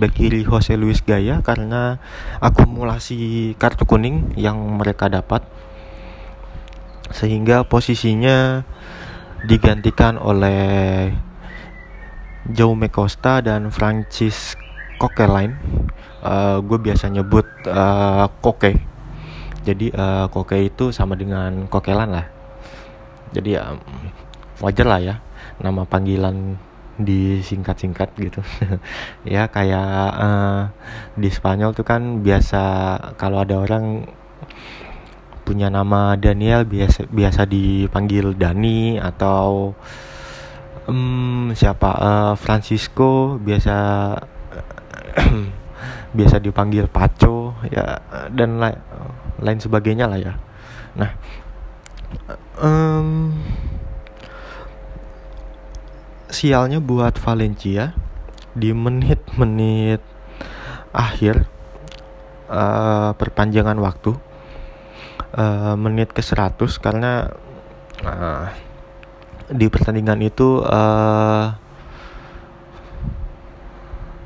back 0.00 0.16
kiri 0.16 0.42
Jose 0.42 0.74
Luis 0.74 1.04
Gaya 1.04 1.44
karena 1.44 2.00
akumulasi 2.40 3.52
kartu 3.60 3.84
kuning 3.84 4.34
yang 4.40 4.56
mereka 4.80 5.06
dapat 5.06 5.44
sehingga 7.12 7.68
posisinya 7.68 8.64
digantikan 9.44 10.16
oleh 10.16 11.12
Jaume 12.50 12.92
Costa 12.92 13.40
dan 13.40 13.72
Francis 13.72 14.56
Coquelin 15.00 15.56
uh, 16.24 16.60
gue 16.60 16.78
biasa 16.80 17.08
nyebut 17.08 17.46
uh, 17.68 18.28
jadi 19.64 19.88
uh, 19.96 20.28
Koke 20.28 20.60
itu 20.60 20.92
sama 20.92 21.16
dengan 21.16 21.64
Kokelan 21.72 22.12
lah. 22.12 22.28
Jadi 23.32 23.56
ya 23.56 23.72
wajar 24.60 24.86
lah 24.86 25.00
ya 25.00 25.16
nama 25.58 25.88
panggilan 25.88 26.60
disingkat-singkat 27.00 28.12
gitu. 28.20 28.40
Ya 29.34 29.48
kayak 29.48 29.88
uh, 30.20 30.60
di 31.16 31.32
Spanyol 31.32 31.72
tuh 31.72 31.88
kan 31.88 32.20
biasa 32.20 32.62
kalau 33.16 33.40
ada 33.40 33.56
orang 33.56 34.04
punya 35.48 35.72
nama 35.72 36.16
Daniel 36.16 36.68
biasa 36.68 37.08
biasa 37.08 37.48
dipanggil 37.48 38.36
Dani 38.36 39.00
atau 39.00 39.72
um, 40.88 41.52
siapa? 41.56 41.90
Uh, 41.96 42.34
Francisco 42.36 43.36
biasa 43.40 43.76
biasa 46.16 46.36
dipanggil 46.38 46.86
Paco 46.86 47.58
ya 47.68 47.98
dan 48.30 48.62
lain 48.62 48.78
lain 49.42 49.58
sebagainya 49.58 50.06
lah 50.06 50.18
ya. 50.18 50.34
Nah 50.94 51.10
um, 52.58 53.34
sialnya 56.30 56.78
buat 56.82 57.18
Valencia 57.18 57.94
di 58.54 58.70
menit-menit 58.70 60.02
akhir 60.94 61.46
uh, 62.46 63.10
perpanjangan 63.18 63.78
waktu 63.82 64.14
uh, 65.34 65.74
menit 65.74 66.14
ke 66.14 66.22
100 66.22 66.58
karena 66.78 67.34
uh, 68.06 68.46
di 69.54 69.70
pertandingan 69.70 70.18
itu 70.18 70.58
uh, 70.66 71.54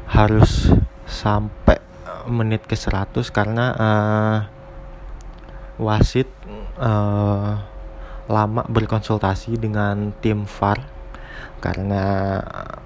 harus 0.08 0.72
sampai 1.04 1.76
menit 2.24 2.64
ke 2.64 2.72
100 2.72 3.28
karena 3.28 3.66
uh, 3.76 4.38
wasit 5.76 6.28
uh, 6.80 7.60
lama 8.28 8.62
berkonsultasi 8.68 9.60
dengan 9.60 10.16
tim 10.24 10.48
VAR 10.48 10.80
karena 11.60 12.38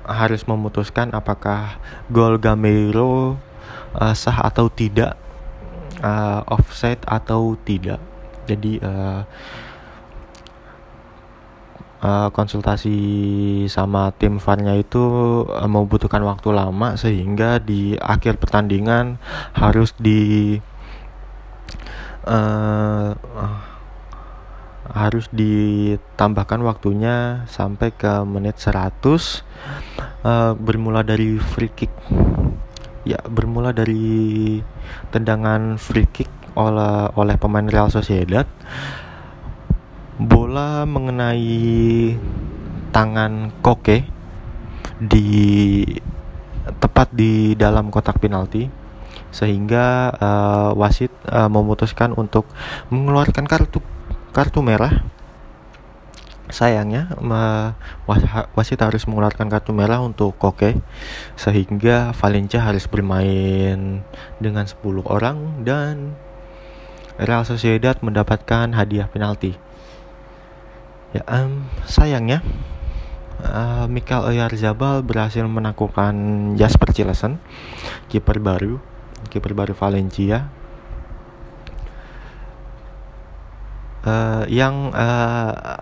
harus 0.02 0.42
memutuskan 0.48 1.14
apakah 1.14 1.78
gol 2.10 2.42
Gameiro 2.42 3.38
uh, 3.96 4.14
sah 4.16 4.48
atau 4.48 4.72
tidak, 4.72 5.14
uh, 6.00 6.40
offside 6.48 7.00
atau 7.04 7.54
tidak. 7.62 8.00
Jadi 8.48 8.80
uh, 8.80 9.22
uh, 12.02 12.28
konsultasi 12.34 12.98
sama 13.70 14.10
tim 14.18 14.42
VAR-nya 14.42 14.76
itu 14.76 15.02
uh, 15.46 15.70
membutuhkan 15.70 16.20
waktu 16.26 16.50
lama 16.52 16.98
sehingga 16.98 17.62
di 17.62 17.94
akhir 17.96 18.42
pertandingan 18.42 19.22
harus 19.54 19.94
di 19.96 20.58
uh, 22.26 23.14
harus 24.92 25.30
ditambahkan 25.32 26.60
waktunya 26.60 27.48
sampai 27.48 27.96
ke 27.96 28.26
menit 28.28 28.60
100 28.60 29.00
uh, 29.00 29.16
eh, 29.16 30.52
bermula 30.58 31.00
dari 31.00 31.40
free 31.40 31.72
kick. 31.72 31.92
Ya 33.02 33.18
bermula 33.26 33.74
dari 33.74 34.60
tendangan 35.10 35.80
free 35.80 36.06
kick 36.06 36.30
oleh 36.54 37.08
oleh 37.16 37.34
pemain 37.40 37.64
Real 37.64 37.88
Sociedad 37.88 38.44
bola 40.26 40.86
mengenai 40.86 42.14
tangan 42.94 43.50
Koke 43.64 44.06
di 45.02 45.82
tepat 46.78 47.10
di 47.10 47.58
dalam 47.58 47.90
kotak 47.90 48.22
penalti 48.22 48.70
sehingga 49.34 50.12
uh, 50.12 50.70
wasit 50.78 51.10
uh, 51.26 51.48
memutuskan 51.50 52.14
untuk 52.14 52.46
mengeluarkan 52.92 53.48
kartu 53.48 53.80
kartu 54.30 54.60
merah. 54.62 55.02
Sayangnya 56.52 57.08
wasit 58.52 58.76
harus 58.76 59.08
mengeluarkan 59.08 59.48
kartu 59.48 59.72
merah 59.72 60.04
untuk 60.04 60.36
Koke 60.36 60.76
sehingga 61.32 62.12
Valencia 62.12 62.60
harus 62.60 62.84
bermain 62.84 64.04
dengan 64.36 64.68
10 64.68 64.84
orang 65.08 65.64
dan 65.64 66.12
Real 67.16 67.48
Sociedad 67.48 67.96
mendapatkan 68.04 68.68
hadiah 68.76 69.08
penalti 69.08 69.56
ya 71.12 71.22
um, 71.28 71.68
sayangnya 71.84 72.40
uh, 73.44 73.84
Mikel 73.88 74.24
Oyarzabal 74.24 75.04
berhasil 75.04 75.44
menaklukkan 75.44 76.14
Jasper 76.56 76.90
Cillesen 76.92 77.36
kiper 78.08 78.40
baru 78.40 78.80
kiper 79.28 79.52
baru 79.52 79.72
Valencia 79.76 80.48
uh, 84.08 84.44
yang 84.48 84.90
uh, 84.92 85.80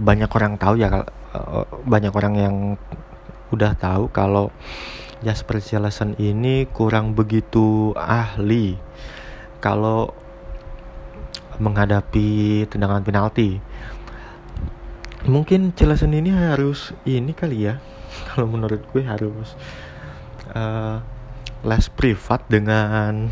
banyak 0.00 0.30
orang 0.32 0.56
tahu 0.56 0.80
ya 0.80 1.04
banyak 1.84 2.12
orang 2.12 2.34
yang 2.36 2.56
udah 3.52 3.72
tahu 3.76 4.12
kalau 4.12 4.52
Jasper 5.18 5.58
Cillesen 5.58 6.14
ini 6.22 6.70
kurang 6.70 7.18
begitu 7.18 7.90
ahli. 7.98 8.78
Kalau 9.58 10.14
menghadapi 11.58 12.64
tendangan 12.70 13.02
penalti. 13.02 13.58
Mungkin 15.26 15.74
Cillesen 15.74 16.14
ini 16.14 16.30
harus 16.30 16.94
ini 17.04 17.34
kali 17.34 17.68
ya. 17.68 17.82
Kalau 18.32 18.48
menurut 18.48 18.82
gue 18.94 19.02
harus 19.04 19.58
uh, 20.54 21.02
les 21.66 21.86
privat 21.90 22.40
dengan 22.46 23.28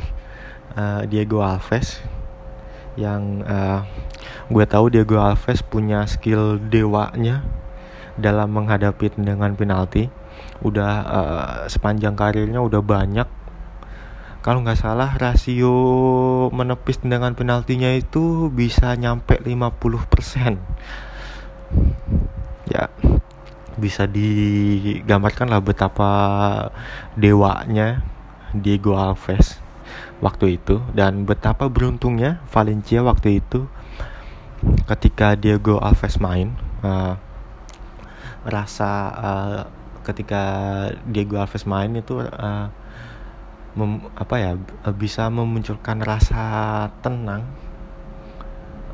uh, 0.75 1.03
Diego 1.07 1.41
Alves 1.41 2.03
yang 2.99 3.45
uh, 3.47 3.87
gue 4.51 4.65
tahu 4.67 4.91
Diego 4.91 5.23
Alves 5.23 5.63
punya 5.63 6.05
skill 6.09 6.59
dewanya 6.59 7.47
dalam 8.17 8.51
menghadapi 8.51 9.13
tendangan 9.13 9.53
penalti 9.55 10.09
udah 10.65 10.93
uh, 11.05 11.57
sepanjang 11.69 12.17
karirnya 12.17 12.65
udah 12.65 12.81
banyak 12.81 13.29
kalau 14.47 14.63
nggak 14.63 14.79
salah 14.79 15.11
rasio 15.19 15.75
menepis 16.55 17.03
tendangan 17.03 17.35
penaltinya 17.35 17.91
itu 17.91 18.47
bisa 18.55 18.95
nyampe 18.95 19.43
50% 19.43 20.63
ya 22.71 22.87
bisa 23.75 24.07
digambarkan 24.07 25.51
lah 25.51 25.59
betapa 25.59 26.11
dewanya 27.19 28.07
Diego 28.55 28.95
Alves 28.95 29.59
waktu 30.23 30.63
itu 30.63 30.79
dan 30.95 31.27
betapa 31.27 31.67
beruntungnya 31.67 32.41
Valencia 32.49 33.03
waktu 33.03 33.43
itu 33.43 33.67
ketika 34.89 35.37
Diego 35.37 35.77
Alves 35.83 36.17
main. 36.23 36.57
Uh, 36.81 37.19
rasa 38.47 38.91
uh, 39.11 39.61
ketika 40.07 40.43
Diego 41.03 41.43
Alves 41.43 41.67
main 41.67 41.91
itu 41.99 42.23
uh, 42.23 42.71
mem, 43.77 44.01
apa 44.17 44.35
ya 44.41 44.53
bisa 44.97 45.29
memunculkan 45.29 46.01
rasa 46.01 46.89
tenang 47.05 47.45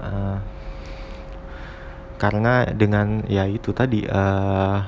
uh, 0.03 0.39
karena 2.19 2.67
dengan 2.71 3.23
ya 3.27 3.47
itu 3.47 3.71
tadi 3.71 4.07
uh, 4.07 4.79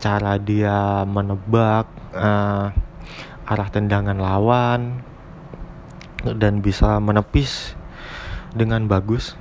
cara 0.00 0.34
dia 0.40 1.04
menebak 1.04 1.84
uh, 2.16 2.72
arah 3.44 3.68
tendangan 3.68 4.16
lawan 4.16 5.04
dan 6.24 6.64
bisa 6.64 7.00
menepis 7.00 7.76
dengan 8.52 8.84
bagus 8.88 9.36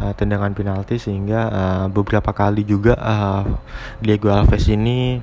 uh, 0.00 0.12
tendangan 0.16 0.52
penalti 0.52 1.00
sehingga 1.00 1.40
uh, 1.48 1.86
beberapa 1.88 2.32
kali 2.32 2.64
juga 2.64 2.96
uh, 2.96 3.44
Diego 4.00 4.28
Alves 4.32 4.68
ini 4.68 5.20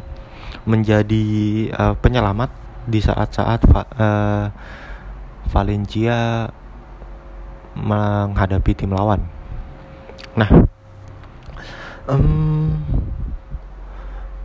menjadi 0.66 1.26
uh, 1.74 1.94
penyelamat 1.98 2.62
di 2.88 3.00
saat-saat 3.00 3.62
uh, 3.72 4.48
Valencia 5.52 6.50
menghadapi 7.74 8.72
tim 8.78 8.93
lawan. 8.93 9.26
Nah, 10.34 10.50
um, 12.10 12.78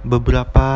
beberapa 0.05 0.69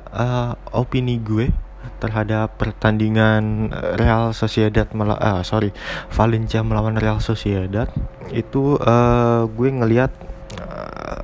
uh, 0.00 0.52
opini 0.72 1.20
gue 1.20 1.52
terhadap 1.96 2.60
pertandingan 2.60 3.72
Real 3.96 4.36
Sociedad 4.36 4.84
melawan 4.92 5.20
uh, 5.22 5.42
sorry 5.46 5.72
Valencia 6.12 6.60
melawan 6.60 7.00
Real 7.00 7.24
Sociedad 7.24 7.88
itu 8.32 8.76
uh, 8.76 9.48
gue 9.48 9.68
ngelihat 9.70 10.12
uh, 10.60 11.20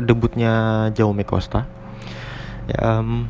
debutnya 0.00 0.88
Jaume 0.96 1.26
Costa 1.26 1.68
ya, 2.70 3.00
um, 3.00 3.28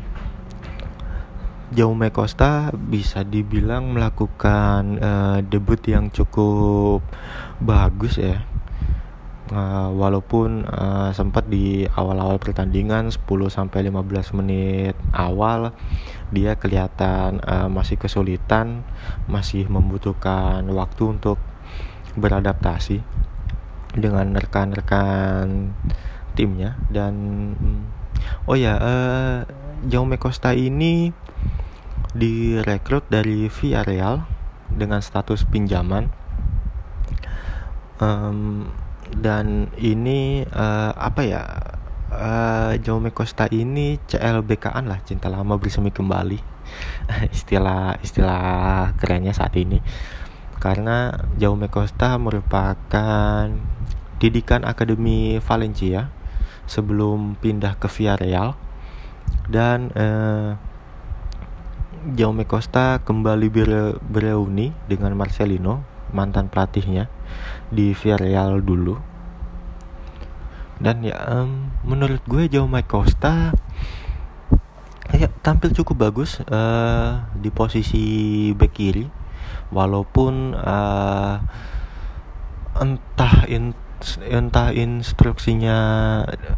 Jaume 1.69 2.09
Costa 2.09 2.73
bisa 2.73 3.29
dibilang 3.29 3.93
melakukan 3.93 4.97
uh, 5.05 5.39
debut 5.45 5.77
yang 5.85 6.09
cukup 6.09 7.05
bagus 7.61 8.17
ya. 8.17 8.41
Uh, 9.49 9.89
walaupun 9.97 10.69
uh, 10.69 11.09
sempat 11.17 11.49
di 11.49 11.89
awal-awal 11.89 12.37
pertandingan 12.37 13.09
10 13.09 13.25
sampai 13.49 13.89
15 13.89 14.37
menit 14.37 14.93
awal 15.17 15.73
dia 16.29 16.53
kelihatan 16.61 17.41
uh, 17.41 17.69
masih 17.73 17.97
kesulitan, 17.97 18.85
masih 19.25 19.65
membutuhkan 19.73 20.69
waktu 20.69 21.17
untuk 21.17 21.41
beradaptasi 22.17 23.01
dengan 23.97 24.37
rekan-rekan 24.37 25.73
timnya 26.37 26.77
dan 26.93 27.15
oh 28.45 28.57
ya 28.57 28.77
uh, 28.77 29.39
Jaume 29.89 30.21
Costa 30.21 30.53
ini 30.53 31.13
direkrut 32.17 33.05
dari 33.13 33.49
Villarreal 33.53 34.25
dengan 34.73 35.01
status 35.01 35.45
pinjaman. 35.49 36.13
Um, 37.99 38.71
dan 39.09 39.73
ini 39.81 40.47
uh, 40.47 40.93
apa 40.95 41.21
ya 41.25 41.43
uh, 42.13 42.73
Jaume 42.79 43.11
Costa 43.11 43.49
ini 43.51 43.99
CLBK-an 44.07 44.87
lah 44.87 45.01
cinta 45.03 45.33
lama 45.33 45.57
bersemi 45.57 45.91
kembali. 45.91 46.41
Istilah 47.37 47.97
istilah 48.05 48.93
kerennya 49.01 49.33
saat 49.33 49.57
ini. 49.57 49.81
Karena 50.59 51.15
Jaume 51.39 51.71
Costa 51.71 52.19
merupakan 52.19 53.47
didikan 54.19 54.67
Akademi 54.67 55.39
Valencia 55.39 56.11
sebelum 56.67 57.39
pindah 57.39 57.79
ke 57.79 57.87
Villarreal 57.87 58.59
dan 59.49 59.95
uh, 59.95 60.59
Jaume 62.09 62.49
Costa 62.49 63.05
kembali 63.05 63.53
bereuni 64.01 64.73
dengan 64.89 65.13
Marcelino 65.13 65.85
mantan 66.17 66.49
pelatihnya 66.49 67.05
di 67.69 67.93
Villarreal 67.93 68.65
dulu. 68.65 68.97
Dan 70.81 71.05
ya 71.05 71.21
um, 71.29 71.69
menurut 71.85 72.25
gue 72.25 72.49
Jaume 72.49 72.81
Costa 72.89 73.53
ya 75.13 75.29
tampil 75.45 75.75
cukup 75.77 76.09
bagus 76.09 76.41
uh, 76.49 77.29
di 77.37 77.53
posisi 77.53 78.05
back 78.57 78.73
kiri. 78.73 79.05
Walaupun 79.69 80.57
uh, 80.57 81.37
entah 82.81 83.37
in, 83.53 83.77
entah 84.25 84.73
instruksinya 84.73 85.77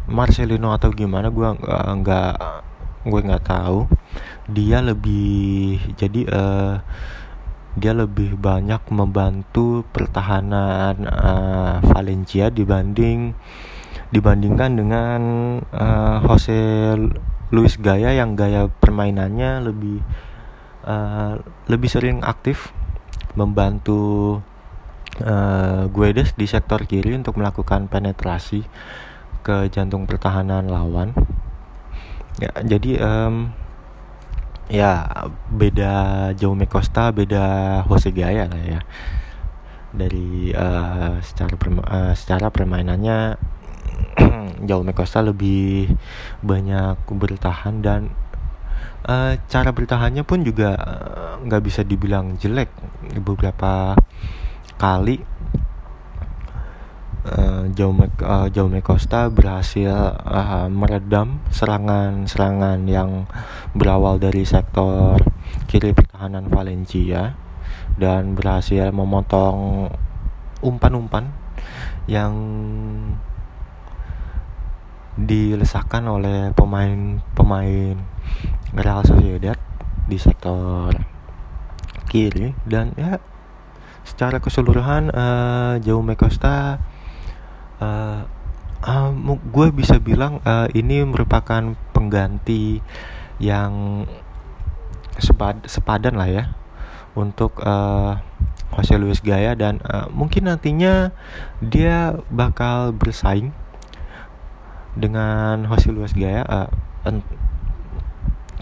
Marcelino 0.07 0.71
atau 0.71 0.95
gimana 0.95 1.27
gue 1.27 1.47
nggak 1.99 2.35
gue 3.05 3.21
nggak 3.21 3.45
tahu. 3.45 3.87
Dia 4.51 4.81
lebih 4.83 5.79
jadi 5.97 6.21
uh, 6.29 6.75
dia 7.79 7.95
lebih 7.95 8.35
banyak 8.35 8.83
membantu 8.91 9.87
pertahanan 9.95 11.07
uh, 11.07 11.79
Valencia 11.87 12.51
dibanding 12.51 13.31
dibandingkan 14.11 14.75
dengan 14.75 15.21
uh, 15.71 16.19
Jose 16.27 16.99
Luis 17.55 17.79
Gaya 17.79 18.11
yang 18.11 18.35
gaya 18.35 18.67
permainannya 18.67 19.71
lebih 19.71 20.03
uh, 20.83 21.39
lebih 21.71 21.87
sering 21.87 22.19
aktif 22.27 22.75
membantu 23.39 24.39
uh, 25.23 25.87
Guedes 25.87 26.35
di 26.35 26.51
sektor 26.51 26.83
kiri 26.83 27.15
untuk 27.15 27.39
melakukan 27.39 27.87
penetrasi 27.87 28.67
ke 29.47 29.71
jantung 29.71 30.03
pertahanan 30.03 30.67
lawan 30.67 31.15
ya 32.41 32.51
jadi 32.65 32.91
um, 32.97 33.53
ya 34.71 35.03
beda 35.51 35.93
Jaume 36.33 36.65
Costa 36.65 37.11
beda 37.11 37.43
Jose 37.85 38.09
Gaya 38.09 38.47
lah 38.49 38.63
ya. 38.63 38.81
Dari 39.91 40.55
uh, 40.55 41.19
secara 41.19 41.53
uh, 41.59 42.13
secara 42.15 42.47
permainannya 42.47 43.35
Jaume 44.67 44.95
Costa 44.95 45.19
lebih 45.19 45.91
banyak 46.41 47.03
bertahan 47.11 47.83
dan 47.83 48.09
uh, 49.05 49.35
cara 49.51 49.69
bertahannya 49.75 50.23
pun 50.23 50.47
juga 50.47 50.79
nggak 51.43 51.61
uh, 51.61 51.65
bisa 51.65 51.83
dibilang 51.83 52.39
jelek. 52.39 52.71
Beberapa 53.19 53.93
kali 54.79 55.30
uh, 57.25 57.69
Jaume 57.73 58.09
uh, 58.79 58.83
Costa 58.85 59.29
berhasil 59.29 59.91
uh, 60.17 60.67
meredam 60.71 61.41
serangan-serangan 61.53 62.85
yang 62.89 63.29
berawal 63.77 64.17
dari 64.17 64.43
sektor 64.43 65.21
kiri 65.67 65.93
pertahanan 65.93 66.49
Valencia 66.49 67.35
dan 67.95 68.33
berhasil 68.33 68.89
memotong 68.89 69.91
umpan-umpan 70.61 71.33
yang 72.09 72.33
dilesakan 75.19 76.07
oleh 76.07 76.39
pemain-pemain 76.55 77.97
Real 78.73 79.03
Sociedad 79.03 79.59
di 80.07 80.17
sektor 80.17 80.95
kiri. 82.07 82.55
Dan 82.63 82.95
ya 82.95 83.19
secara 84.01 84.41
keseluruhan 84.41 85.13
uh, 85.13 85.75
Jaume 85.83 86.17
Costa 86.17 86.79
uh, 87.81 88.23
uh, 88.85 89.09
gue 89.51 89.67
bisa 89.73 89.97
bilang 89.97 90.39
uh, 90.45 90.69
ini 90.71 91.03
merupakan 91.03 91.73
pengganti 91.91 92.79
yang 93.41 94.05
sepad 95.17 95.59
sepadan 95.67 96.15
lah 96.15 96.29
ya 96.29 96.43
untuk 97.17 97.59
uh, 97.65 98.21
Jose 98.71 98.95
Luis 98.95 99.19
Gaya 99.19 99.51
dan 99.57 99.83
uh, 99.83 100.07
mungkin 100.07 100.47
nantinya 100.47 101.11
dia 101.59 102.15
bakal 102.31 102.95
bersaing 102.95 103.51
dengan 104.95 105.67
Jose 105.67 105.91
Luis 105.91 106.15
Gaya 106.15 106.47
uh, 106.47 106.69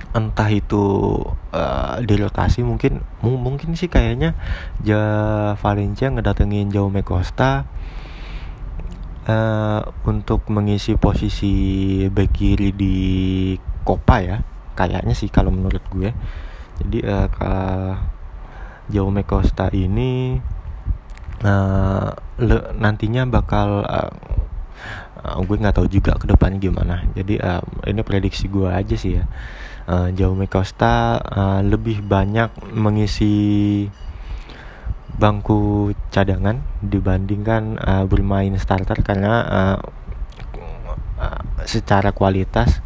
entah 0.10 0.50
itu 0.50 1.22
uh, 1.54 2.02
di 2.02 2.16
rotasi 2.18 2.66
mungkin 2.66 3.06
mungkin 3.22 3.78
sih 3.78 3.86
kayaknya 3.86 4.34
Ja 4.82 5.02
Valencia 5.62 6.10
ngedatengin 6.10 6.74
Jaume 6.74 7.06
Costa 7.06 7.70
uh, 9.28 9.82
untuk 10.08 10.48
mengisi 10.54 10.96
posisi 10.96 12.06
back 12.08 12.32
kiri 12.32 12.70
di 12.72 12.96
Copa 13.84 14.18
ya 14.22 14.38
kayaknya 14.80 15.12
sih 15.12 15.28
kalau 15.28 15.52
menurut 15.52 15.84
gue. 15.92 16.16
Jadi 16.80 17.00
uh, 17.04 17.28
ke 17.28 17.54
Jaume 18.96 19.28
Costa 19.28 19.68
ini 19.76 20.40
uh, 21.44 22.10
le, 22.40 22.58
nantinya 22.80 23.28
bakal 23.28 23.84
uh, 23.84 24.12
uh, 25.20 25.38
gue 25.44 25.56
nggak 25.60 25.76
tahu 25.76 25.88
juga 25.92 26.16
ke 26.16 26.26
depannya 26.32 26.64
gimana. 26.64 27.04
Jadi 27.12 27.36
uh, 27.44 27.60
ini 27.84 28.02
prediksi 28.08 28.48
gue 28.48 28.72
aja 28.72 28.96
sih 28.96 29.20
ya. 29.20 29.28
Uh, 29.90 30.14
Jaume 30.16 30.48
Costa 30.48 31.20
uh, 31.20 31.60
lebih 31.66 32.06
banyak 32.06 32.72
mengisi 32.72 33.90
bangku 35.20 35.92
cadangan 36.16 36.64
dibandingkan 36.80 37.76
uh, 37.76 38.08
bermain 38.08 38.56
starter 38.56 39.04
karena 39.04 39.34
uh, 39.44 39.78
secara 41.68 42.16
kualitas 42.16 42.80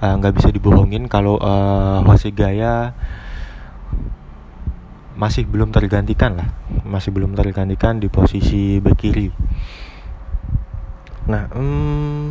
nggak 0.00 0.32
uh, 0.32 0.36
bisa 0.36 0.52
dibohongin 0.52 1.08
kalau 1.08 1.40
uh, 1.40 2.04
Jose 2.04 2.28
Gaya 2.32 2.92
masih 5.20 5.44
belum 5.44 5.68
tergantikan 5.68 6.40
lah. 6.40 6.48
Masih 6.88 7.12
belum 7.12 7.36
tergantikan 7.36 8.00
di 8.00 8.08
posisi 8.08 8.80
bek 8.80 8.96
kiri. 8.96 9.28
Nah 11.28 11.44
hmm, 11.52 12.24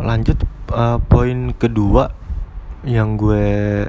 lanjut 0.00 0.40
uh, 0.72 0.96
poin 1.04 1.52
kedua 1.52 2.16
yang 2.88 3.20
gue 3.20 3.84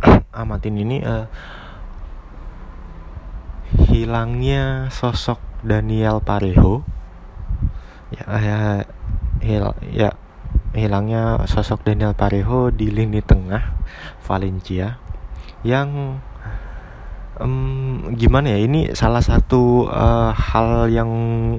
amatin 0.40 0.74
ini 0.80 1.04
uh, 1.04 1.28
hilangnya 4.00 4.88
sosok 4.88 5.36
Daniel 5.60 6.24
Parejo. 6.24 6.80
Ya 8.08 8.24
ya 8.40 8.58
hil 9.44 9.76
ya 9.92 10.16
hilangnya 10.72 11.44
sosok 11.44 11.84
Daniel 11.84 12.16
Parejo 12.16 12.72
di 12.72 12.88
lini 12.88 13.20
tengah 13.20 13.76
Valencia 14.24 14.96
yang 15.60 16.16
um, 17.36 18.08
gimana 18.16 18.56
ya 18.56 18.58
ini 18.64 18.96
salah 18.96 19.20
satu 19.20 19.84
uh, 19.92 20.32
hal 20.32 20.88
yang 20.88 21.10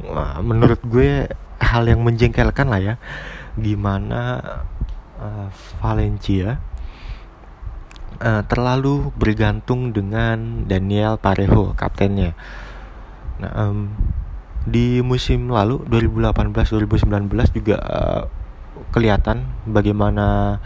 uh, 0.01 0.41
menurut 0.41 0.81
gue 0.81 1.29
hal 1.61 1.83
yang 1.85 2.01
menjengkelkan 2.01 2.73
lah 2.73 2.81
ya. 2.81 2.95
Gimana 3.53 4.41
uh, 5.21 5.47
Valencia 5.77 6.57
uh, 8.21 8.45
terlalu 8.45 9.09
bergantung 9.17 9.91
dengan 9.91 10.69
Daniel 10.69 11.17
Parejo 11.17 11.73
kaptennya 11.73 12.37
nah 13.41 13.51
um, 13.67 13.89
di 14.61 15.01
musim 15.01 15.49
lalu 15.49 15.81
2018-2019 15.89 17.57
juga 17.57 17.77
uh, 17.81 18.23
kelihatan 18.93 19.49
bagaimana 19.65 20.57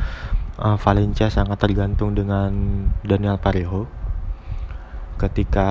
uh, 0.59 0.77
Valencia 0.79 1.27
sangat 1.31 1.59
tergantung 1.59 2.15
dengan 2.15 2.51
Daniel 3.03 3.39
Parejo. 3.39 3.87
Ketika 5.15 5.69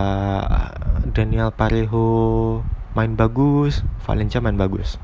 Daniel 1.13 1.53
Parejo 1.53 2.65
main 2.97 3.13
bagus, 3.13 3.85
Valencia 4.09 4.41
main 4.41 4.57
bagus. 4.57 4.97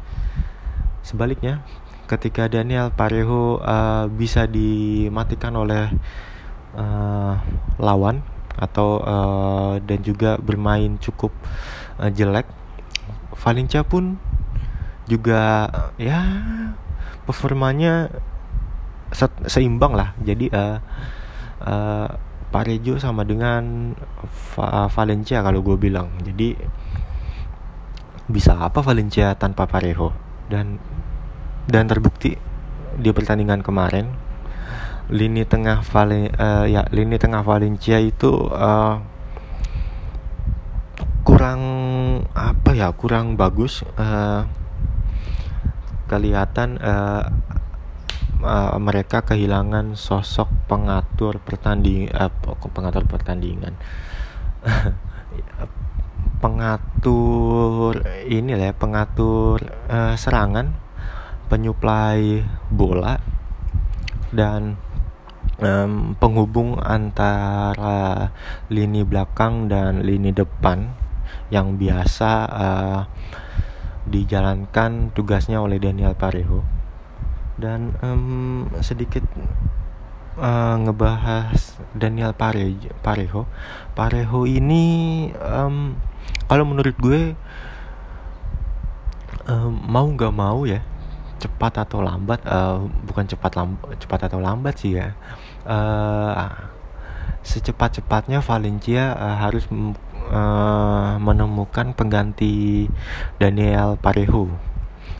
Sebaliknya, 1.05 1.61
ketika 2.09 2.49
Daniel 2.49 2.89
Parejo 2.93 3.61
uh, 3.61 4.09
bisa 4.09 4.49
dimatikan 4.49 5.57
oleh 5.61 5.93
uh, 6.77 7.35
lawan 7.81 8.23
atau 8.61 9.01
uh, 9.01 9.75
dan 9.81 10.05
juga 10.05 10.37
bermain 10.37 11.01
cukup 11.01 11.33
uh, 11.97 12.11
jelek, 12.13 12.45
Valencia 13.41 13.81
pun 13.87 14.21
juga 15.09 15.67
ya 15.97 16.21
performanya 17.25 18.13
se 19.11 19.27
seimbang 19.49 19.97
lah. 19.97 20.15
Jadi 20.23 20.47
uh, 20.53 20.79
uh, 21.67 22.09
Parejo 22.51 22.99
sama 22.99 23.23
dengan 23.23 23.95
Va 24.55 24.91
Valencia 24.91 25.39
kalau 25.43 25.63
gue 25.63 25.79
bilang. 25.79 26.11
Jadi 26.23 26.59
bisa 28.31 28.59
apa 28.59 28.83
Valencia 28.83 29.35
tanpa 29.39 29.71
Parejo? 29.71 30.11
Dan 30.51 30.83
dan 31.71 31.87
terbukti 31.87 32.35
di 32.99 33.11
pertandingan 33.15 33.63
kemarin 33.63 34.30
lini 35.11 35.43
tengah 35.43 35.83
Vale 35.83 36.31
uh, 36.39 36.65
ya 36.71 36.87
lini 36.95 37.19
tengah 37.19 37.43
Valencia 37.43 37.99
itu 37.99 38.31
uh, 38.51 39.03
kurang 41.27 41.61
apa 42.33 42.71
ya 42.73 42.89
kurang 42.95 43.35
bagus 43.35 43.83
uh, 43.99 44.47
kelihatan 46.11 46.79
uh, 46.83 47.27
uh, 48.43 48.75
mereka 48.81 49.23
kehilangan 49.23 49.95
sosok 49.95 50.49
pengatur 50.67 51.39
pertanding 51.39 52.11
uh, 52.11 52.33
pengatur 52.75 53.05
pertandingan. 53.07 53.77
Pengatur 56.41 58.01
ini 58.25 58.57
lah 58.57 58.73
ya, 58.73 58.75
pengatur 58.75 59.61
uh, 59.93 60.17
serangan 60.17 60.73
penyuplai 61.53 62.41
bola 62.73 63.21
dan 64.33 64.81
um, 65.61 66.17
penghubung 66.17 66.81
antara 66.81 68.33
lini 68.73 69.05
belakang 69.05 69.69
dan 69.69 70.03
lini 70.03 70.33
depan 70.33 70.91
yang 71.53 71.77
biasa 71.77 72.31
uh, 72.51 73.01
dijalankan 74.09 75.15
tugasnya 75.15 75.63
oleh 75.63 75.79
Daniel 75.79 76.17
Parejo 76.17 76.65
dan 77.61 77.95
um, 78.01 78.67
sedikit 78.81 79.23
uh, 80.41 80.77
ngebahas 80.81 81.79
Daniel 81.93 82.33
Parejo 82.33 82.91
Parejo 83.05 83.45
Parejo 83.93 84.49
ini 84.49 85.29
um, 85.39 85.95
kalau 86.49 86.65
menurut 86.67 86.97
gue 86.99 87.37
um, 89.47 89.73
mau 89.87 90.09
nggak 90.09 90.35
mau 90.35 90.65
ya 90.65 90.81
cepat 91.41 91.89
atau 91.89 92.05
lambat 92.05 92.45
uh, 92.45 92.85
bukan 93.09 93.25
cepat 93.25 93.57
lambat 93.57 93.97
cepat 93.97 94.21
atau 94.29 94.39
lambat 94.39 94.75
sih 94.77 95.01
ya. 95.01 95.17
Uh, 95.65 96.47
secepat-cepatnya 97.41 98.45
Valencia 98.45 99.17
uh, 99.17 99.37
harus 99.41 99.65
uh, 100.29 101.17
menemukan 101.17 101.97
pengganti 101.97 102.87
Daniel 103.41 103.97
Parejo. 103.97 104.53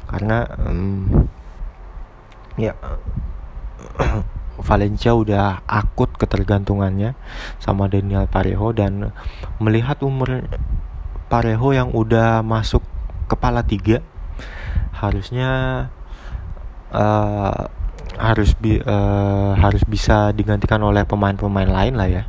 Karena 0.05 0.45
um, 0.61 1.09
ya 2.61 2.77
Valencia 4.69 5.17
udah 5.17 5.65
akut 5.65 6.13
ketergantungannya 6.21 7.17
sama 7.57 7.89
Daniel 7.89 8.29
Parejo 8.29 8.77
dan 8.77 9.17
melihat 9.57 10.05
umur 10.05 10.45
Parejo 11.33 11.73
yang 11.73 11.89
udah 11.97 12.45
masuk 12.45 12.85
kepala 13.31 13.65
tiga 13.65 14.05
harusnya 14.91 15.49
uh, 16.95 17.67
harus 18.21 18.53
bi 18.59 18.77
uh, 18.83 19.57
harus 19.57 19.81
bisa 19.89 20.35
digantikan 20.37 20.83
oleh 20.85 21.09
pemain-pemain 21.09 21.71
lain 21.71 21.95
lah 21.97 22.09
ya. 22.11 22.25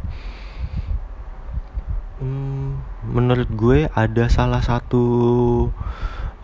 Hmm, 2.22 2.80
menurut 3.02 3.50
gue 3.52 3.90
ada 3.92 4.26
salah 4.30 4.62
satu 4.62 5.04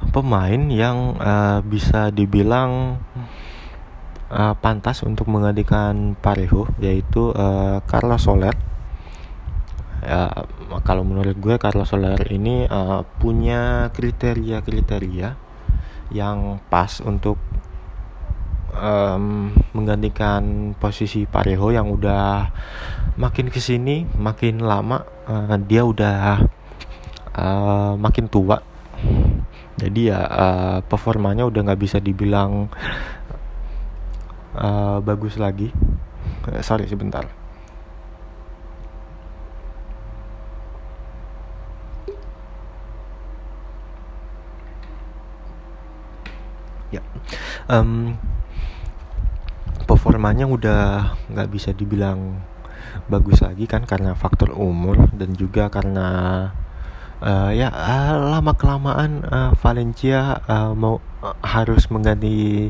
pemain 0.10 0.62
yang 0.73 1.15
uh, 1.21 1.62
bisa 1.62 2.10
dibilang 2.10 2.97
uh, 4.34 4.53
pantas 4.60 5.06
untuk 5.06 5.30
menggantikan 5.30 6.17
Parejo 6.19 6.67
yaitu 6.82 7.32
uh, 7.32 7.80
Carlos 7.86 8.25
Soler. 8.25 8.56
Ya, 9.97 10.30
kalau 10.86 11.01
menurut 11.03 11.36
gue 11.36 11.56
Carlos 11.58 11.89
Soler 11.89 12.21
ini 12.30 12.69
uh, 12.69 13.03
punya 13.17 13.89
kriteria-kriteria 13.91 15.36
yang 16.13 16.63
pas 16.71 17.01
untuk 17.03 17.36
um, 18.78 19.52
menggantikan 19.74 20.74
posisi 20.78 21.26
Parejo 21.26 21.74
yang 21.74 21.90
udah 21.90 22.50
makin 23.18 23.50
ke 23.50 23.58
sini 23.58 24.06
makin 24.16 24.62
lama 24.62 25.02
uh, 25.26 25.58
dia 25.58 25.82
udah 25.84 26.46
uh, 27.34 27.94
makin 27.98 28.30
tua. 28.30 28.62
Jadi 29.78 30.10
ya 30.10 30.22
uh, 30.26 30.78
performanya 30.86 31.46
udah 31.46 31.62
nggak 31.62 31.82
bisa 31.82 31.98
dibilang 32.02 32.70
uh, 34.58 34.98
bagus 35.02 35.38
lagi. 35.38 35.70
Sorry 36.63 36.88
sebentar. 36.88 37.28
Um, 47.68 48.16
performanya 49.88 50.45
udah 50.45 51.15
nggak 51.32 51.50
bisa 51.50 51.71
dibilang 51.71 52.43
bagus 53.08 53.39
lagi 53.39 53.65
kan 53.65 53.88
karena 53.88 54.13
faktor 54.13 54.52
umur 54.52 55.08
dan 55.15 55.32
juga 55.34 55.71
karena 55.71 56.08
uh, 57.23 57.52
ya 57.56 57.71
uh, 57.71 58.36
lama 58.36 58.54
kelamaan 58.54 59.23
uh, 59.23 59.52
Valencia 59.58 60.43
uh, 60.45 60.76
mau 60.76 61.00
uh, 61.23 61.36
harus 61.41 61.88
mengganti 61.88 62.69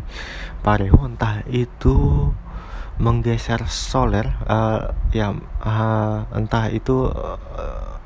Parejo 0.62 1.10
entah 1.10 1.42
itu 1.50 2.30
menggeser 2.98 3.66
Soler 3.70 4.26
uh, 4.46 4.94
ya 5.14 5.34
uh, 5.62 6.18
entah 6.34 6.70
itu 6.70 7.10
uh, 7.10 7.98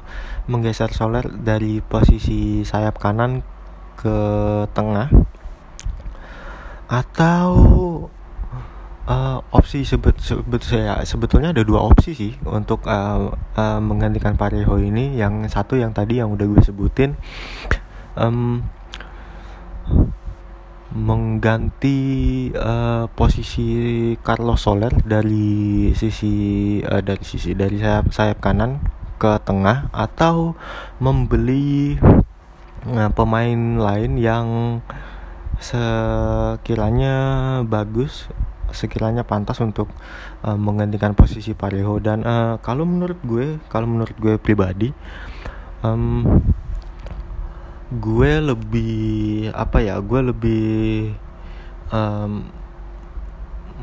menggeser 0.47 0.91
Soler 0.91 1.28
dari 1.32 1.80
posisi 1.80 2.63
sayap 2.63 3.00
kanan 3.00 3.43
ke 3.95 4.17
tengah 4.74 5.08
atau 6.91 7.47
uh, 9.08 9.42
opsi 9.54 9.88
sebet, 9.88 10.18
sebet 10.22 10.62
saya 10.62 11.02
sebetulnya 11.08 11.56
ada 11.56 11.64
dua 11.66 11.82
opsi 11.82 12.14
sih 12.14 12.34
untuk 12.46 12.86
uh, 12.86 13.34
uh, 13.34 13.80
menggantikan 13.82 14.38
Parejo 14.38 14.78
ini. 14.78 15.18
Yang 15.18 15.54
satu 15.54 15.80
yang 15.80 15.96
tadi 15.96 16.20
yang 16.22 16.30
udah 16.34 16.46
gue 16.46 16.62
sebutin 16.62 17.18
um, 18.18 18.62
mengganti 20.92 22.00
uh, 22.52 23.08
posisi 23.16 24.12
Carlos 24.20 24.60
Soler 24.60 24.92
dari 25.08 25.90
sisi 25.96 26.34
uh, 26.84 27.00
dari 27.00 27.24
sisi 27.24 27.56
dari 27.56 27.80
sayap 27.80 28.12
sayap 28.12 28.44
kanan 28.44 28.84
ke 29.16 29.40
tengah 29.48 29.88
atau 29.96 30.60
membeli 31.00 31.96
uh, 32.92 33.12
pemain 33.16 33.80
lain 33.80 34.20
yang 34.20 34.48
sekiranya 35.62 37.16
bagus 37.64 38.28
sekiranya 38.74 39.24
pantas 39.28 39.60
untuk 39.60 39.92
uh, 40.44 40.58
menggantikan 40.58 41.14
posisi 41.14 41.56
Parejo. 41.56 42.02
Dan 42.02 42.24
uh, 42.24 42.58
kalau 42.60 42.88
menurut 42.88 43.20
gue 43.24 43.62
kalau 43.68 43.88
menurut 43.88 44.16
gue 44.18 44.36
pribadi 44.42 44.90
um, 45.86 46.42
gue 47.92 48.32
lebih 48.40 49.52
apa 49.52 49.84
ya 49.84 50.00
gue 50.00 50.22
lebih 50.32 51.12
um, 51.92 52.48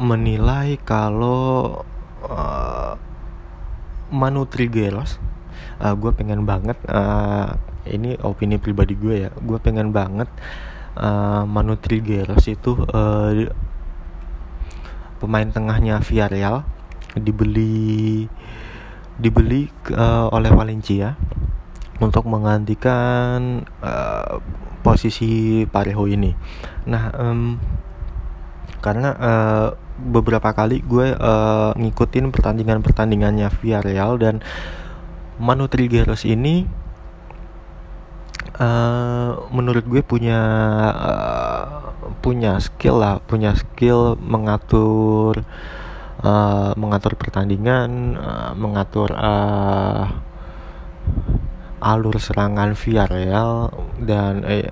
menilai 0.01 0.81
kalau 0.81 1.85
uh, 2.24 2.96
Manu 4.09 4.48
Trigueros 4.48 5.20
uh, 5.85 5.92
gue 5.92 6.11
pengen 6.16 6.48
banget 6.48 6.81
uh, 6.88 7.53
ini 7.85 8.16
opini 8.24 8.57
pribadi 8.57 8.96
gue 8.96 9.29
ya 9.29 9.31
gue 9.35 9.59
pengen 9.61 9.92
banget 9.92 10.29
uh, 10.96 11.44
Manu 11.44 11.77
Trigueros 11.77 12.48
itu 12.48 12.79
uh, 12.88 13.33
pemain 15.18 15.46
tengahnya 15.50 16.00
Villarreal 16.00 16.64
dibeli 17.18 18.26
dibeli 19.18 19.66
uh, 19.92 20.31
oleh 20.31 20.50
Valencia 20.54 21.18
untuk 21.98 22.31
menggantikan 22.31 23.66
uh, 23.83 24.38
posisi 24.87 25.66
Parejo 25.66 26.07
ini. 26.07 26.31
Nah, 26.87 27.11
um, 27.18 27.59
karena 28.78 29.11
uh, 29.18 29.68
beberapa 29.98 30.54
kali 30.54 30.87
gue 30.87 31.18
uh, 31.18 31.74
ngikutin 31.74 32.31
pertandingan-pertandingannya 32.31 33.50
Villarreal 33.59 34.22
dan 34.22 34.38
Manu 35.42 35.66
Trigueros 35.66 36.22
ini 36.22 36.66
uh, 38.58 39.48
menurut 39.54 39.86
gue 39.86 40.02
punya 40.02 40.40
uh, 40.92 41.66
punya 42.18 42.58
skill 42.58 43.00
lah 43.00 43.22
punya 43.22 43.54
skill 43.54 44.18
mengatur 44.18 45.46
uh, 46.22 46.74
mengatur 46.74 47.14
pertandingan 47.14 48.18
uh, 48.18 48.52
mengatur 48.58 49.14
uh, 49.14 50.10
alur 51.78 52.18
serangan 52.18 52.74
Villarreal 52.74 53.70
dan 54.02 54.42
eh, 54.42 54.66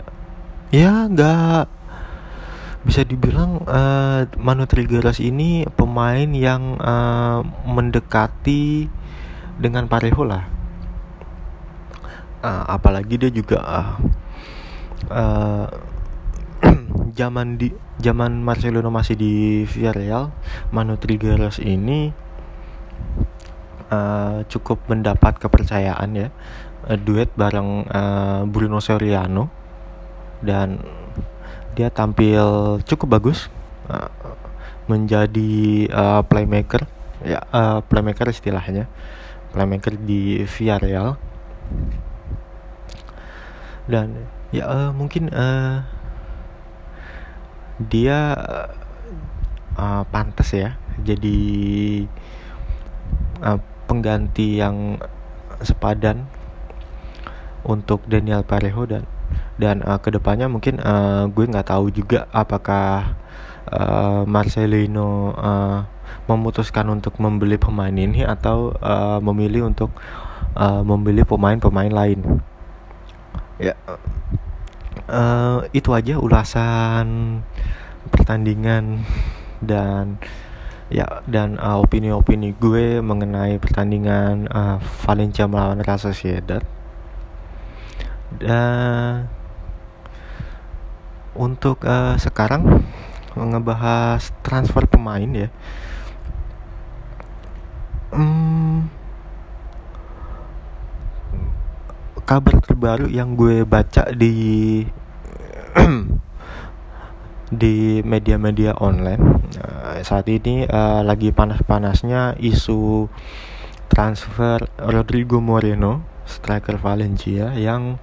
ya 0.75 1.07
nggak 1.07 1.71
bisa 2.87 3.03
dibilang 3.03 3.63
uh, 3.67 4.27
Manu 4.39 4.67
Trigueros 4.67 5.19
ini 5.19 5.67
pemain 5.75 6.27
yang 6.31 6.79
uh, 6.79 7.43
mendekati 7.67 8.87
dengan 9.59 9.91
Parejo 9.91 10.23
lah 10.23 10.56
uh, 12.47 12.65
apalagi 12.71 13.19
dia 13.19 13.31
juga 13.35 13.59
uh, 13.59 13.91
uh, 15.11 15.67
zaman 17.19 17.59
di 17.59 17.75
zaman 17.99 18.39
Marcelino 18.39 18.89
masih 18.89 19.19
di 19.19 19.35
Villarreal 19.67 20.31
Manu 20.71 20.95
Trigueros 20.95 21.59
ini 21.59 22.15
uh, 23.91 24.47
cukup 24.47 24.87
mendapat 24.87 25.43
kepercayaan 25.43 26.11
ya 26.15 26.29
uh, 26.87 26.99
duet 26.99 27.35
bareng 27.35 27.85
uh, 27.91 28.43
Bruno 28.47 28.79
Soriano. 28.79 29.67
Dan 30.37 30.85
dia 31.73 31.89
tampil 31.89 32.79
cukup 32.85 33.19
bagus 33.21 33.49
uh, 33.89 34.13
menjadi 34.87 35.89
uh, 35.91 36.23
playmaker 36.23 36.87
ya 37.25 37.41
uh, 37.51 37.81
playmaker 37.81 38.29
istilahnya 38.29 38.85
playmaker 39.51 39.97
di 39.97 40.45
Villarreal 40.45 41.17
dan 43.87 44.27
ya 44.51 44.67
uh, 44.67 44.91
mungkin 44.95 45.31
uh, 45.31 45.83
dia 47.83 48.35
uh, 49.79 50.03
pantas 50.11 50.51
ya 50.55 50.75
jadi 51.03 51.39
uh, 53.43 53.59
pengganti 53.87 54.59
yang 54.59 54.99
sepadan 55.63 56.27
untuk 57.67 58.07
Daniel 58.07 58.47
Parejo 58.47 58.87
dan 58.87 59.05
dan 59.59 59.83
uh, 59.83 59.99
ke 59.99 60.15
depannya 60.15 60.47
mungkin 60.47 60.79
uh, 60.83 61.27
gue 61.31 61.45
nggak 61.47 61.69
tahu 61.71 61.91
juga 61.91 62.31
apakah 62.31 63.17
uh, 63.71 64.23
Marcelino 64.27 65.35
uh, 65.35 65.79
memutuskan 66.27 66.87
untuk 66.91 67.19
membeli 67.23 67.59
pemain 67.59 67.93
ini 67.93 68.23
atau 68.23 68.75
uh, 68.79 69.19
memilih 69.23 69.67
untuk 69.71 69.91
uh, 70.55 70.83
membeli 70.83 71.23
pemain-pemain 71.23 71.91
lain 71.91 72.21
ya. 73.61 73.75
Uh, 75.07 75.63
itu 75.71 75.93
aja 75.95 76.19
ulasan 76.19 77.41
pertandingan 78.11 79.07
dan 79.63 80.19
ya 80.87 81.23
dan 81.27 81.59
uh, 81.59 81.83
opini-opini 81.83 82.55
gue 82.59 83.03
mengenai 83.03 83.59
pertandingan 83.59 84.51
uh, 84.51 84.79
Valencia 85.07 85.47
melawan 85.47 85.83
Real 85.83 86.01
Sociedad. 86.01 86.63
Dan 88.37 89.31
untuk 91.37 91.85
uh, 91.85 92.17
sekarang 92.17 92.83
ngebahas 93.37 94.33
transfer 94.41 94.89
pemain 94.89 95.29
ya. 95.29 95.49
Hmm, 98.17 98.89
kabar 102.27 102.59
terbaru 102.59 103.07
yang 103.07 103.39
gue 103.39 103.63
baca 103.63 104.11
di 104.11 104.83
di 107.63 108.03
media-media 108.03 108.75
online 108.83 109.23
uh, 109.63 110.03
saat 110.03 110.27
ini 110.27 110.67
uh, 110.67 111.07
lagi 111.07 111.31
panas-panasnya 111.31 112.35
isu 112.43 113.07
transfer 113.87 114.59
Rodrigo 114.83 115.39
Moreno 115.39 116.03
striker 116.27 116.83
Valencia 116.83 117.55
yang 117.55 118.03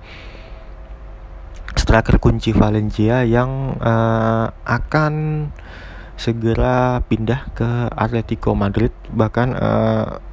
striker 1.76 2.15
kunci 2.24 2.55
Valencia 2.55 3.28
yang 3.28 3.76
uh, 3.84 4.47
akan 4.63 5.13
segera 6.15 7.03
pindah 7.03 7.51
ke 7.51 7.91
Atletico 7.91 8.55
Madrid 8.55 8.95
bahkan 9.11 9.51
uh, 9.51 10.24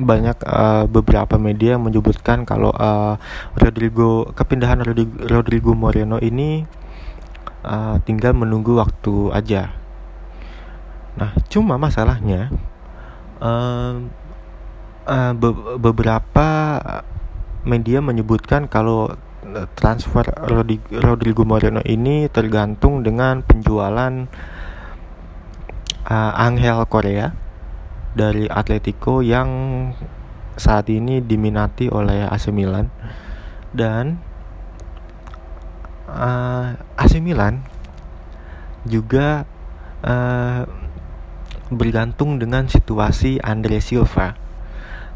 banyak 0.00 0.36
uh, 0.44 0.84
beberapa 0.88 1.36
media 1.36 1.76
menyebutkan 1.76 2.48
kalau 2.48 2.72
uh, 2.72 3.20
Rodrigo 3.56 4.32
kepindahan 4.32 4.80
Rodrigo, 4.80 5.16
Rodrigo 5.28 5.72
Moreno 5.76 6.16
ini 6.18 6.64
uh, 7.64 8.00
tinggal 8.04 8.32
menunggu 8.32 8.80
waktu 8.80 9.30
aja. 9.36 9.76
Nah, 11.20 11.36
cuma 11.52 11.76
masalahnya 11.76 12.48
uh, 13.44 13.94
uh, 15.04 15.32
be 15.36 15.48
beberapa 15.76 16.48
media 17.68 18.00
menyebutkan 18.00 18.66
kalau 18.66 19.12
transfer 19.76 20.24
Rodrigo 20.92 21.42
Moreno 21.48 21.80
ini 21.84 22.28
tergantung 22.28 23.00
dengan 23.00 23.40
penjualan 23.40 24.28
uh, 26.06 26.32
Angel 26.36 26.84
Korea 26.86 27.32
dari 28.14 28.50
Atletico 28.50 29.22
yang 29.22 29.48
saat 30.58 30.90
ini 30.90 31.22
diminati 31.22 31.86
oleh 31.88 32.26
AC 32.26 32.50
Milan 32.50 32.90
dan 33.70 34.18
uh, 36.10 36.74
AC 36.98 37.22
Milan 37.22 37.62
juga 38.84 39.46
uh, 40.02 40.66
bergantung 41.70 42.42
dengan 42.42 42.66
situasi 42.66 43.38
Andre 43.40 43.78
Silva. 43.78 44.34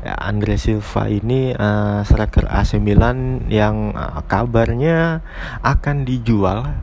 Ya, 0.05 0.15
Andre 0.21 0.61
Silva 0.61 1.09
ini 1.11 1.51
uh, 1.57 2.05
striker 2.07 2.47
AC 2.47 2.79
Milan 2.79 3.49
yang 3.51 3.97
uh, 3.97 4.23
kabarnya 4.29 5.25
akan 5.65 6.07
dijual, 6.07 6.77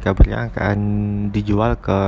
kabarnya 0.00 0.48
akan 0.54 0.78
dijual 1.34 1.76
ke 1.76 2.00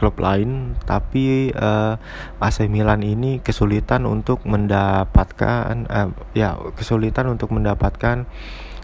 klub 0.00 0.16
lain, 0.16 0.80
tapi 0.88 1.52
uh, 1.52 2.00
AC 2.40 2.64
Milan 2.72 3.04
ini 3.04 3.44
kesulitan 3.44 4.08
untuk 4.08 4.48
mendapatkan, 4.48 5.84
uh, 5.92 6.08
ya 6.32 6.56
kesulitan 6.72 7.28
untuk 7.28 7.52
mendapatkan 7.52 8.24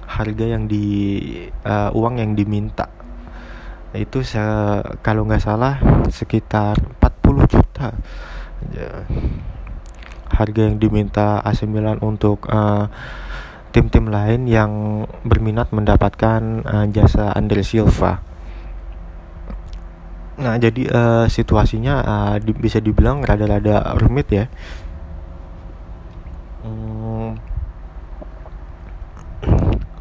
harga 0.07 0.45
yang 0.45 0.69
di 0.69 1.25
uh, 1.65 1.91
uang 1.97 2.21
yang 2.21 2.37
diminta 2.37 2.93
itu 3.97 4.21
saya 4.21 4.85
kalau 5.01 5.25
nggak 5.25 5.41
salah 5.41 5.81
sekitar 6.13 6.77
40 7.01 7.49
juta 7.49 7.97
harga 10.27 10.61
yang 10.61 10.77
diminta 10.77 11.41
AC 11.41 11.65
Milan 11.65 12.03
untuk 12.05 12.45
uh, 12.51 12.91
tim-tim 13.73 14.11
lain 14.11 14.45
yang 14.51 15.05
berminat 15.25 15.71
mendapatkan 15.73 16.43
uh, 16.67 16.87
jasa 16.91 17.33
Andre 17.33 17.63
Silva. 17.63 18.26
Nah, 20.37 20.61
jadi 20.61 20.85
uh, 20.93 21.25
situasinya 21.33 21.95
uh, 22.05 22.37
di, 22.37 22.53
bisa 22.53 22.77
dibilang 22.77 23.25
rada-rada 23.25 23.97
rumit 23.97 24.29
ya. 24.29 24.45
Hmm, 26.61 27.41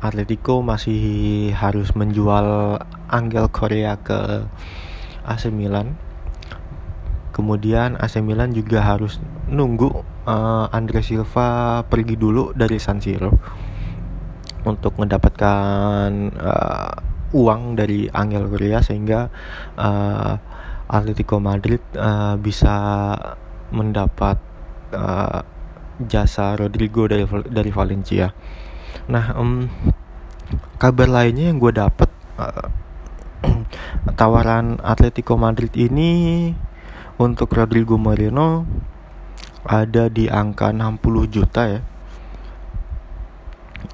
Atletico 0.03 0.59
masih 0.59 1.55
harus 1.55 1.95
menjual 1.95 2.77
Angel 3.07 3.47
Korea 3.47 3.95
ke 3.95 4.43
AC 5.23 5.47
Milan. 5.55 5.95
Kemudian 7.31 7.95
AC 7.95 8.19
Milan 8.19 8.51
juga 8.51 8.83
harus 8.83 9.23
nunggu 9.47 10.03
uh, 10.27 10.67
Andre 10.67 10.99
Silva 10.99 11.79
pergi 11.87 12.19
dulu 12.19 12.51
dari 12.51 12.75
San 12.75 12.99
Siro 12.99 13.31
untuk 14.67 14.99
mendapatkan 14.99 16.09
uang 17.35 17.75
dari 17.75 18.07
Angel 18.15 18.47
Korea 18.47 18.79
sehingga 18.79 19.27
uh, 19.75 20.33
Atletico 20.87 21.43
Madrid 21.43 21.83
uh, 21.99 22.39
bisa 22.39 22.73
mendapat 23.75 24.39
uh, 24.95 25.43
jasa 25.99 26.55
Rodrigo 26.55 27.11
dari 27.11 27.27
dari 27.51 27.71
Valencia. 27.75 28.31
Nah, 29.11 29.35
um, 29.35 29.67
kabar 30.79 31.11
lainnya 31.11 31.51
yang 31.51 31.59
gue 31.59 31.75
dapet 31.75 32.07
uh, 32.39 32.71
tawaran 34.19 34.79
Atletico 34.79 35.35
Madrid 35.35 35.75
ini 35.75 36.51
untuk 37.19 37.51
Rodrigo 37.51 37.99
Moreno 37.99 38.63
ada 39.65 40.07
di 40.13 40.29
angka 40.29 40.69
60 40.69 41.33
juta 41.33 41.63
ya. 41.67 41.81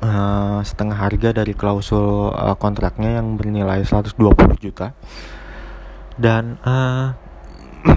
Uh, 0.01 0.65
setengah 0.65 0.97
harga 0.97 1.29
dari 1.29 1.53
klausul 1.53 2.33
uh, 2.33 2.57
kontraknya 2.57 3.21
yang 3.21 3.37
bernilai 3.37 3.85
120 3.85 4.17
juta. 4.57 4.97
Dan 6.17 6.57
uh, 6.65 7.13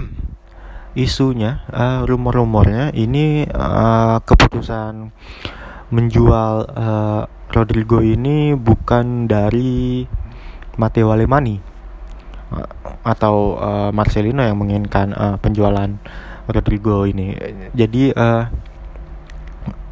isunya, 0.93 1.65
uh, 1.73 2.05
rumor-rumornya 2.05 2.93
ini 2.93 3.49
uh, 3.49 4.21
keputusan 4.21 5.09
menjual 5.89 6.53
uh, 6.77 7.25
Rodrigo 7.49 8.01
ini 8.05 8.53
bukan 8.53 9.25
dari 9.25 10.05
Matteo 10.77 11.09
Alemani 11.09 11.73
atau 13.05 13.57
uh, 13.57 13.89
Marcelino 13.93 14.41
yang 14.41 14.57
menginginkan 14.57 15.13
uh, 15.13 15.35
penjualan 15.37 15.89
Rodrigo 16.49 17.05
ini. 17.05 17.37
Jadi 17.73 18.13
uh, 18.13 18.43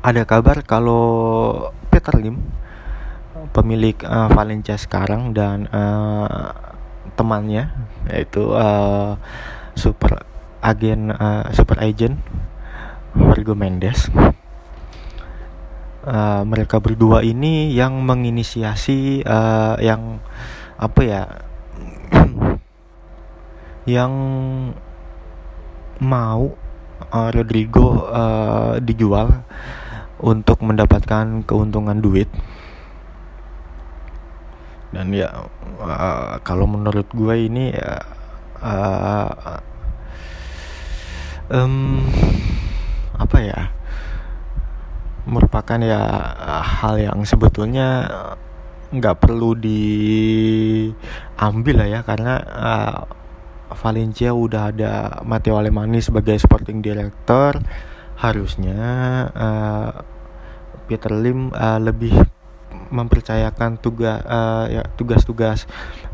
ada 0.03 0.24
kabar 0.28 0.61
kalau 0.66 1.05
Peter 1.94 2.18
Lim 2.18 2.41
pemilik 3.54 3.94
uh, 4.02 4.34
Valencia 4.34 4.74
sekarang 4.74 5.30
dan 5.38 5.70
uh, 5.70 6.50
temannya 7.14 7.70
yaitu 8.10 8.50
uh, 8.50 9.14
super 9.78 10.26
agen 10.64 11.14
uh, 11.14 11.46
super 11.54 11.78
agent 11.86 12.18
Jorge 13.14 13.54
Mendes. 13.54 14.10
Uh, 16.04 16.44
mereka 16.44 16.84
berdua 16.84 17.24
ini 17.24 17.72
yang 17.72 18.04
menginisiasi 18.04 19.24
uh, 19.24 19.80
yang 19.80 20.20
apa 20.76 21.02
ya 21.06 21.24
yang 23.96 24.12
mau 26.04 26.44
uh, 27.08 27.30
Rodrigo 27.32 28.04
uh, 28.12 28.84
dijual 28.84 29.32
untuk 30.24 30.64
mendapatkan 30.64 31.44
keuntungan 31.44 32.00
duit. 32.00 32.32
Dan 34.96 35.12
ya 35.12 35.50
uh, 35.84 36.40
kalau 36.48 36.64
menurut 36.70 37.12
gue 37.12 37.36
ini 37.50 37.76
uh, 38.64 39.60
um, 41.52 42.08
apa 43.20 43.38
ya 43.42 43.74
merupakan 45.28 45.80
ya 45.80 46.04
hal 46.62 47.00
yang 47.00 47.26
sebetulnya 47.28 48.08
nggak 48.94 49.18
perlu 49.18 49.58
diambil 49.58 50.96
lah 51.82 51.88
ya 51.90 52.06
karena 52.06 52.34
uh, 52.46 53.02
Valencia 53.74 54.30
udah 54.38 54.70
ada 54.70 55.26
Matteo 55.26 55.58
Alemani 55.58 55.98
sebagai 56.00 56.38
sporting 56.38 56.86
director. 56.86 57.58
Harusnya 58.14 58.78
Peter 60.88 61.12
Lim 61.12 61.54
uh, 61.54 61.80
lebih 61.80 62.14
mempercayakan 62.94 63.78
tugas 63.82 64.22
uh, 64.26 64.66
ya 64.70 64.86
tugas-tugas 64.98 65.66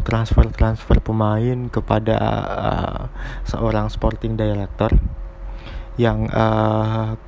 transfer-transfer 0.03 0.99
pemain 1.03 1.67
kepada 1.67 2.17
uh, 2.47 3.01
seorang 3.47 3.87
sporting 3.91 4.35
director 4.39 4.91
yang 5.99 6.31
uh, 6.31 7.19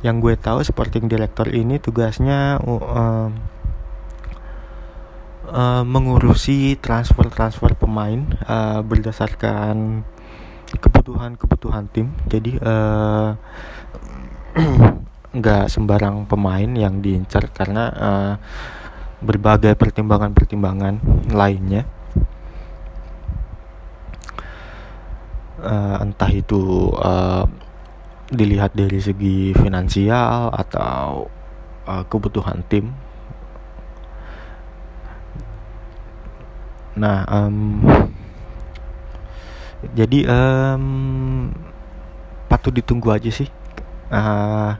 yang 0.00 0.20
gue 0.20 0.36
tahu 0.36 0.64
sporting 0.64 1.08
director 1.08 1.48
ini 1.48 1.76
tugasnya 1.76 2.60
uh, 2.64 3.28
uh, 5.48 5.84
mengurusi 5.84 6.76
transfer-transfer 6.80 7.76
pemain 7.76 8.24
uh, 8.48 8.80
berdasarkan 8.80 10.04
kebutuhan-kebutuhan 10.70 11.90
tim. 11.90 12.14
Jadi 12.30 12.56
uh, 12.62 13.34
nggak 15.30 15.70
sembarang 15.70 16.26
pemain 16.26 16.70
yang 16.74 16.98
diincar 16.98 17.46
karena 17.54 17.84
uh, 17.94 18.34
berbagai 19.22 19.78
pertimbangan-pertimbangan 19.78 20.98
lainnya 21.30 21.86
uh, 25.62 26.02
entah 26.02 26.30
itu 26.32 26.90
uh, 26.96 27.44
dilihat 28.30 28.72
dari 28.74 28.98
segi 28.98 29.52
finansial 29.54 30.54
atau 30.54 31.26
uh, 31.86 32.04
kebutuhan 32.06 32.62
tim. 32.70 32.90
Nah, 36.94 37.22
um, 37.30 37.86
jadi 39.94 40.26
um, 40.28 41.48
patut 42.50 42.74
ditunggu 42.74 43.14
aja 43.14 43.30
sih 43.30 43.48
uh, 44.12 44.74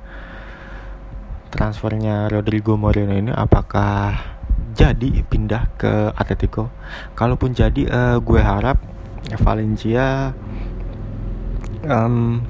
transfernya 1.50 2.30
Rodrigo 2.30 2.78
Moreno 2.78 3.12
ini 3.12 3.34
apakah 3.34 4.38
jadi 4.72 5.26
pindah 5.26 5.76
ke 5.76 6.14
Atletico. 6.14 6.70
Kalaupun 7.18 7.52
jadi, 7.52 7.84
uh, 7.90 8.16
gue 8.22 8.40
harap 8.40 8.78
Valencia 9.42 10.32
um, 11.84 12.40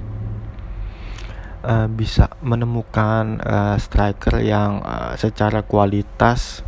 uh, 1.65 1.89
bisa 1.91 2.31
menemukan 2.45 3.41
uh, 3.41 3.77
striker 3.81 4.41
yang 4.41 4.85
uh, 4.85 5.17
secara 5.17 5.65
kualitas 5.65 6.63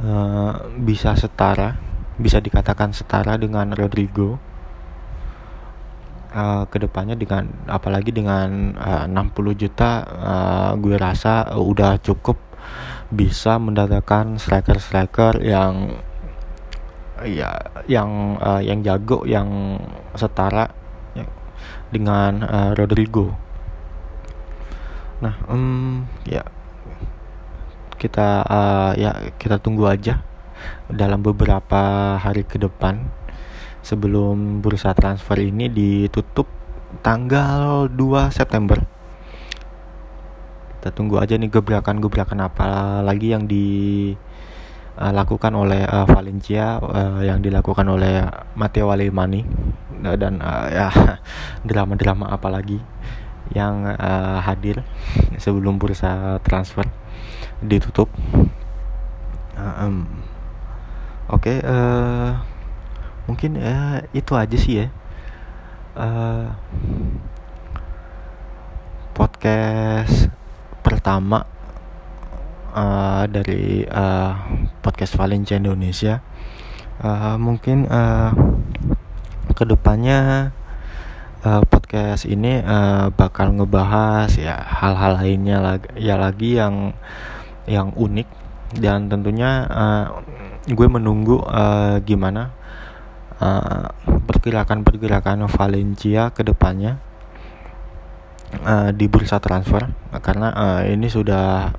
uh, 0.00 0.74
bisa 0.80 1.14
setara, 1.14 1.78
bisa 2.18 2.40
dikatakan 2.40 2.90
setara 2.96 3.38
dengan 3.38 3.72
Rodrigo. 3.76 4.53
Uh, 6.34 6.66
ke 6.66 6.82
depannya 6.82 7.14
dengan 7.14 7.46
apalagi 7.70 8.10
dengan 8.10 8.74
uh, 8.74 9.06
60 9.06 9.62
juta 9.62 10.02
uh, 10.04 10.70
gue 10.74 10.98
rasa 10.98 11.54
udah 11.54 12.02
cukup 12.02 12.36
bisa 13.14 13.62
mendatangkan 13.62 14.42
striker-striker 14.42 15.38
yang 15.40 16.02
ya 17.22 17.54
yang 17.86 18.36
uh, 18.42 18.58
yang 18.58 18.82
jago 18.82 19.22
yang 19.22 19.78
setara 20.18 20.74
dengan 21.94 22.42
uh, 22.42 22.70
Rodrigo. 22.74 23.30
Nah, 25.22 25.38
um, 25.46 26.02
ya 26.26 26.42
kita 27.94 28.42
uh, 28.42 28.92
ya 28.98 29.30
kita 29.38 29.62
tunggu 29.62 29.86
aja 29.86 30.26
dalam 30.90 31.22
beberapa 31.22 32.16
hari 32.18 32.42
ke 32.42 32.58
depan 32.58 33.06
sebelum 33.84 34.64
bursa 34.64 34.96
transfer 34.96 35.36
ini 35.44 35.68
ditutup 35.68 36.48
tanggal 37.04 37.92
2 37.92 38.32
September. 38.32 38.80
Kita 40.80 40.88
tunggu 40.88 41.20
aja 41.20 41.36
nih 41.36 41.52
gebrakan-gebrakan 41.52 42.48
apa 42.48 43.04
lagi 43.04 43.36
yang 43.36 43.44
dilakukan 43.44 45.52
uh, 45.52 45.62
oleh 45.68 45.84
uh, 45.84 46.08
Valencia 46.08 46.80
uh, 46.80 47.20
yang 47.20 47.44
dilakukan 47.44 47.84
oleh 47.84 48.24
Matteo 48.56 48.88
Alemani 48.88 49.44
dan 50.00 50.40
uh, 50.40 50.72
ya 50.72 50.88
drama-drama 51.68 52.32
apa 52.32 52.48
lagi 52.48 52.80
yang 53.52 53.84
uh, 53.84 54.40
hadir 54.40 54.80
sebelum 55.36 55.76
bursa 55.76 56.40
transfer 56.40 56.88
ditutup. 57.60 58.08
Uh, 59.54 59.86
um, 59.86 60.02
oke 61.28 61.48
okay, 61.48 61.62
uh, 61.62 62.53
mungkin 63.24 63.56
uh, 63.56 64.04
itu 64.12 64.32
aja 64.36 64.56
sih 64.56 64.84
ya. 64.84 64.86
Uh, 65.94 66.50
podcast 69.14 70.28
pertama 70.82 71.46
uh, 72.74 73.24
dari 73.30 73.86
uh, 73.86 74.34
podcast 74.82 75.14
Valencia 75.16 75.56
Indonesia. 75.56 76.20
Uh, 76.98 77.38
mungkin 77.38 77.90
uh, 77.90 78.30
ke 79.54 79.64
depannya 79.66 80.50
uh, 81.46 81.62
podcast 81.66 82.26
ini 82.26 82.62
uh, 82.62 83.10
bakal 83.14 83.54
ngebahas 83.54 84.30
ya 84.34 84.58
hal-hal 84.58 85.18
lainnya 85.22 85.58
lagi 85.62 85.88
ya 85.98 86.14
lagi 86.18 86.50
yang 86.58 86.94
yang 87.70 87.94
unik. 87.94 88.28
Dan 88.74 89.06
tentunya 89.06 89.70
uh, 89.70 90.04
gue 90.66 90.88
menunggu 90.90 91.38
uh, 91.46 92.02
gimana 92.02 92.50
pergerakan-pergerakan 94.30 95.44
uh, 95.44 95.50
Valencia 95.50 96.30
ke 96.30 96.46
depannya 96.46 97.02
uh, 98.62 98.90
di 98.94 99.06
bursa 99.10 99.42
transfer. 99.42 99.90
Karena 100.22 100.54
uh, 100.54 100.82
ini 100.86 101.10
sudah 101.10 101.74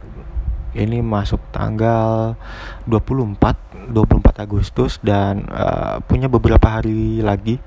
ini 0.75 0.99
masuk 0.99 1.39
tanggal 1.55 2.35
24 2.83 3.91
24 3.95 4.43
Agustus 4.43 4.99
dan 4.99 5.47
uh, 5.47 6.03
punya 6.03 6.27
beberapa 6.27 6.67
hari 6.67 7.23
lagi 7.23 7.63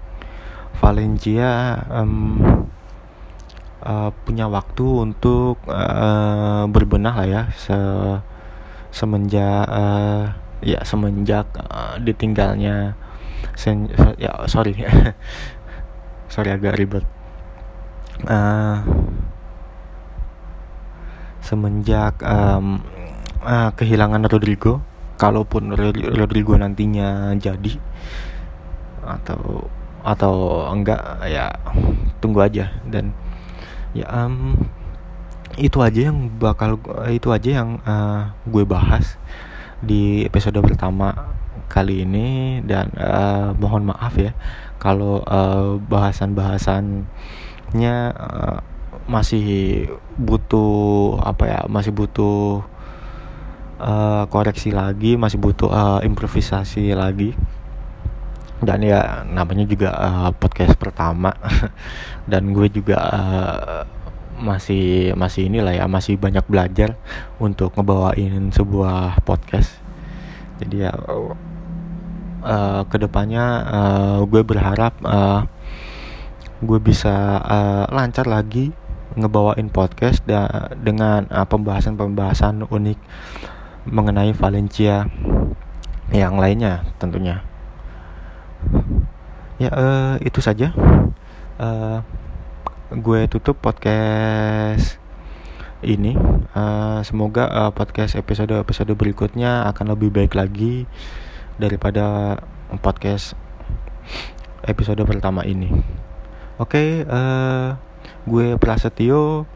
Valencia 0.78 1.80
um, 1.88 2.38
uh, 3.82 4.10
punya 4.28 4.46
waktu 4.46 4.86
untuk 5.08 5.58
uh, 5.66 6.68
berbenah 6.68 7.14
lah 7.16 7.26
ya 7.26 7.42
se 7.56 7.78
semenjak 8.92 9.64
uh, 9.68 10.32
ya 10.60 10.80
semenjak 10.84 11.48
uh, 11.56 11.96
ditinggalnya 12.00 12.96
sen 13.58 13.90
ya 14.22 14.46
sorry. 14.46 14.78
Sorry 16.28 16.52
agak 16.52 16.76
ribet. 16.76 17.02
Uh, 18.28 18.84
semenjak 21.40 22.20
um, 22.20 22.84
uh, 23.40 23.72
kehilangan 23.72 24.28
Rodrigo 24.28 24.84
kalaupun 25.16 25.72
Rodrigo 26.12 26.52
nantinya 26.54 27.32
jadi 27.40 27.80
atau 29.08 29.72
atau 30.04 30.68
enggak 30.68 31.00
ya 31.26 31.48
tunggu 32.20 32.44
aja. 32.44 32.76
Dan 32.84 33.16
ya 33.96 34.04
um, 34.12 34.68
itu 35.56 35.80
aja 35.80 36.12
yang 36.12 36.28
bakal 36.36 36.76
itu 37.08 37.32
aja 37.32 37.64
yang 37.64 37.80
uh, 37.88 38.36
gue 38.44 38.68
bahas 38.68 39.16
di 39.80 40.28
episode 40.28 40.60
pertama 40.60 41.37
kali 41.68 42.08
ini 42.08 42.58
dan 42.64 42.90
uh, 42.96 43.52
mohon 43.60 43.86
maaf 43.92 44.16
ya 44.16 44.32
kalau 44.80 45.22
uh, 45.22 45.76
bahasan-bahasan 45.78 47.04
nya 47.76 48.10
uh, 48.16 48.58
masih 49.08 49.88
butuh 50.16 51.16
apa 51.24 51.44
ya 51.48 51.60
masih 51.68 51.92
butuh 51.92 52.64
uh, 53.80 54.24
koreksi 54.28 54.74
lagi 54.74 55.16
masih 55.16 55.40
butuh 55.40 55.70
uh, 55.70 56.00
improvisasi 56.04 56.92
lagi. 56.92 57.32
Dan 58.58 58.82
ya 58.82 59.22
namanya 59.22 59.62
juga 59.70 59.94
uh, 59.94 60.30
podcast 60.34 60.74
pertama 60.74 61.30
dan 62.30 62.50
gue 62.50 62.66
juga 62.66 62.98
uh, 62.98 63.82
masih 64.38 65.14
masih 65.14 65.46
inilah 65.46 65.74
ya 65.74 65.86
masih 65.86 66.18
banyak 66.18 66.42
belajar 66.46 66.98
untuk 67.38 67.70
ngebawain 67.78 68.50
sebuah 68.50 69.22
podcast. 69.22 69.78
Jadi 70.58 70.90
ya 70.90 70.90
uh, 72.48 72.82
ke 72.88 72.96
depannya 72.96 73.44
uh, 73.68 74.18
gue 74.24 74.40
berharap 74.40 74.96
uh, 75.04 75.44
gue 76.64 76.78
bisa 76.80 77.38
uh, 77.44 77.84
lancar 77.92 78.24
lagi 78.26 78.72
ngebawain 79.14 79.68
podcast 79.68 80.22
da 80.24 80.72
dengan 80.78 81.26
pembahasan-pembahasan 81.28 82.66
unik 82.70 82.98
mengenai 83.88 84.30
Valencia 84.36 85.08
yang 86.12 86.40
lainnya 86.40 86.84
tentunya. 86.96 87.44
Ya 89.58 89.70
uh, 89.74 90.14
itu 90.22 90.38
saja. 90.38 90.70
Uh, 91.58 92.00
gue 92.94 93.26
tutup 93.26 93.58
podcast 93.58 94.96
ini. 95.82 96.14
Uh, 96.54 97.02
semoga 97.06 97.46
uh, 97.50 97.70
podcast 97.74 98.18
episode 98.18 98.54
episode 98.54 98.90
berikutnya 98.94 99.66
akan 99.70 99.94
lebih 99.94 100.10
baik 100.10 100.34
lagi 100.34 100.86
daripada 101.58 102.38
podcast 102.80 103.34
episode 104.64 105.02
pertama 105.04 105.42
ini 105.44 105.98
Oke, 106.58 106.74
okay, 106.74 106.90
uh, 107.06 107.14
eh, 107.14 107.68
gue 108.26 108.58
Prasetyo. 108.58 109.46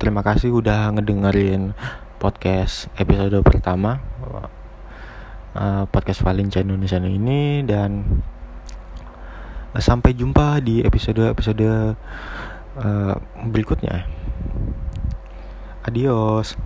Terima 0.00 0.24
kasih 0.24 0.56
udah 0.56 0.88
ngedengerin 0.88 1.76
podcast 2.16 2.88
episode 2.96 3.36
pertama 3.44 4.00
uh, 5.56 5.84
podcast 5.88 6.24
Valencia 6.24 6.64
Indonesia 6.64 6.96
ini 6.96 7.60
dan 7.64 8.22
uh, 9.76 9.82
sampai 9.84 10.16
jumpa 10.16 10.64
di 10.64 10.80
episode-episode 10.80 11.96
uh, 12.80 13.14
berikutnya. 13.52 14.08
Adios. 15.84 16.56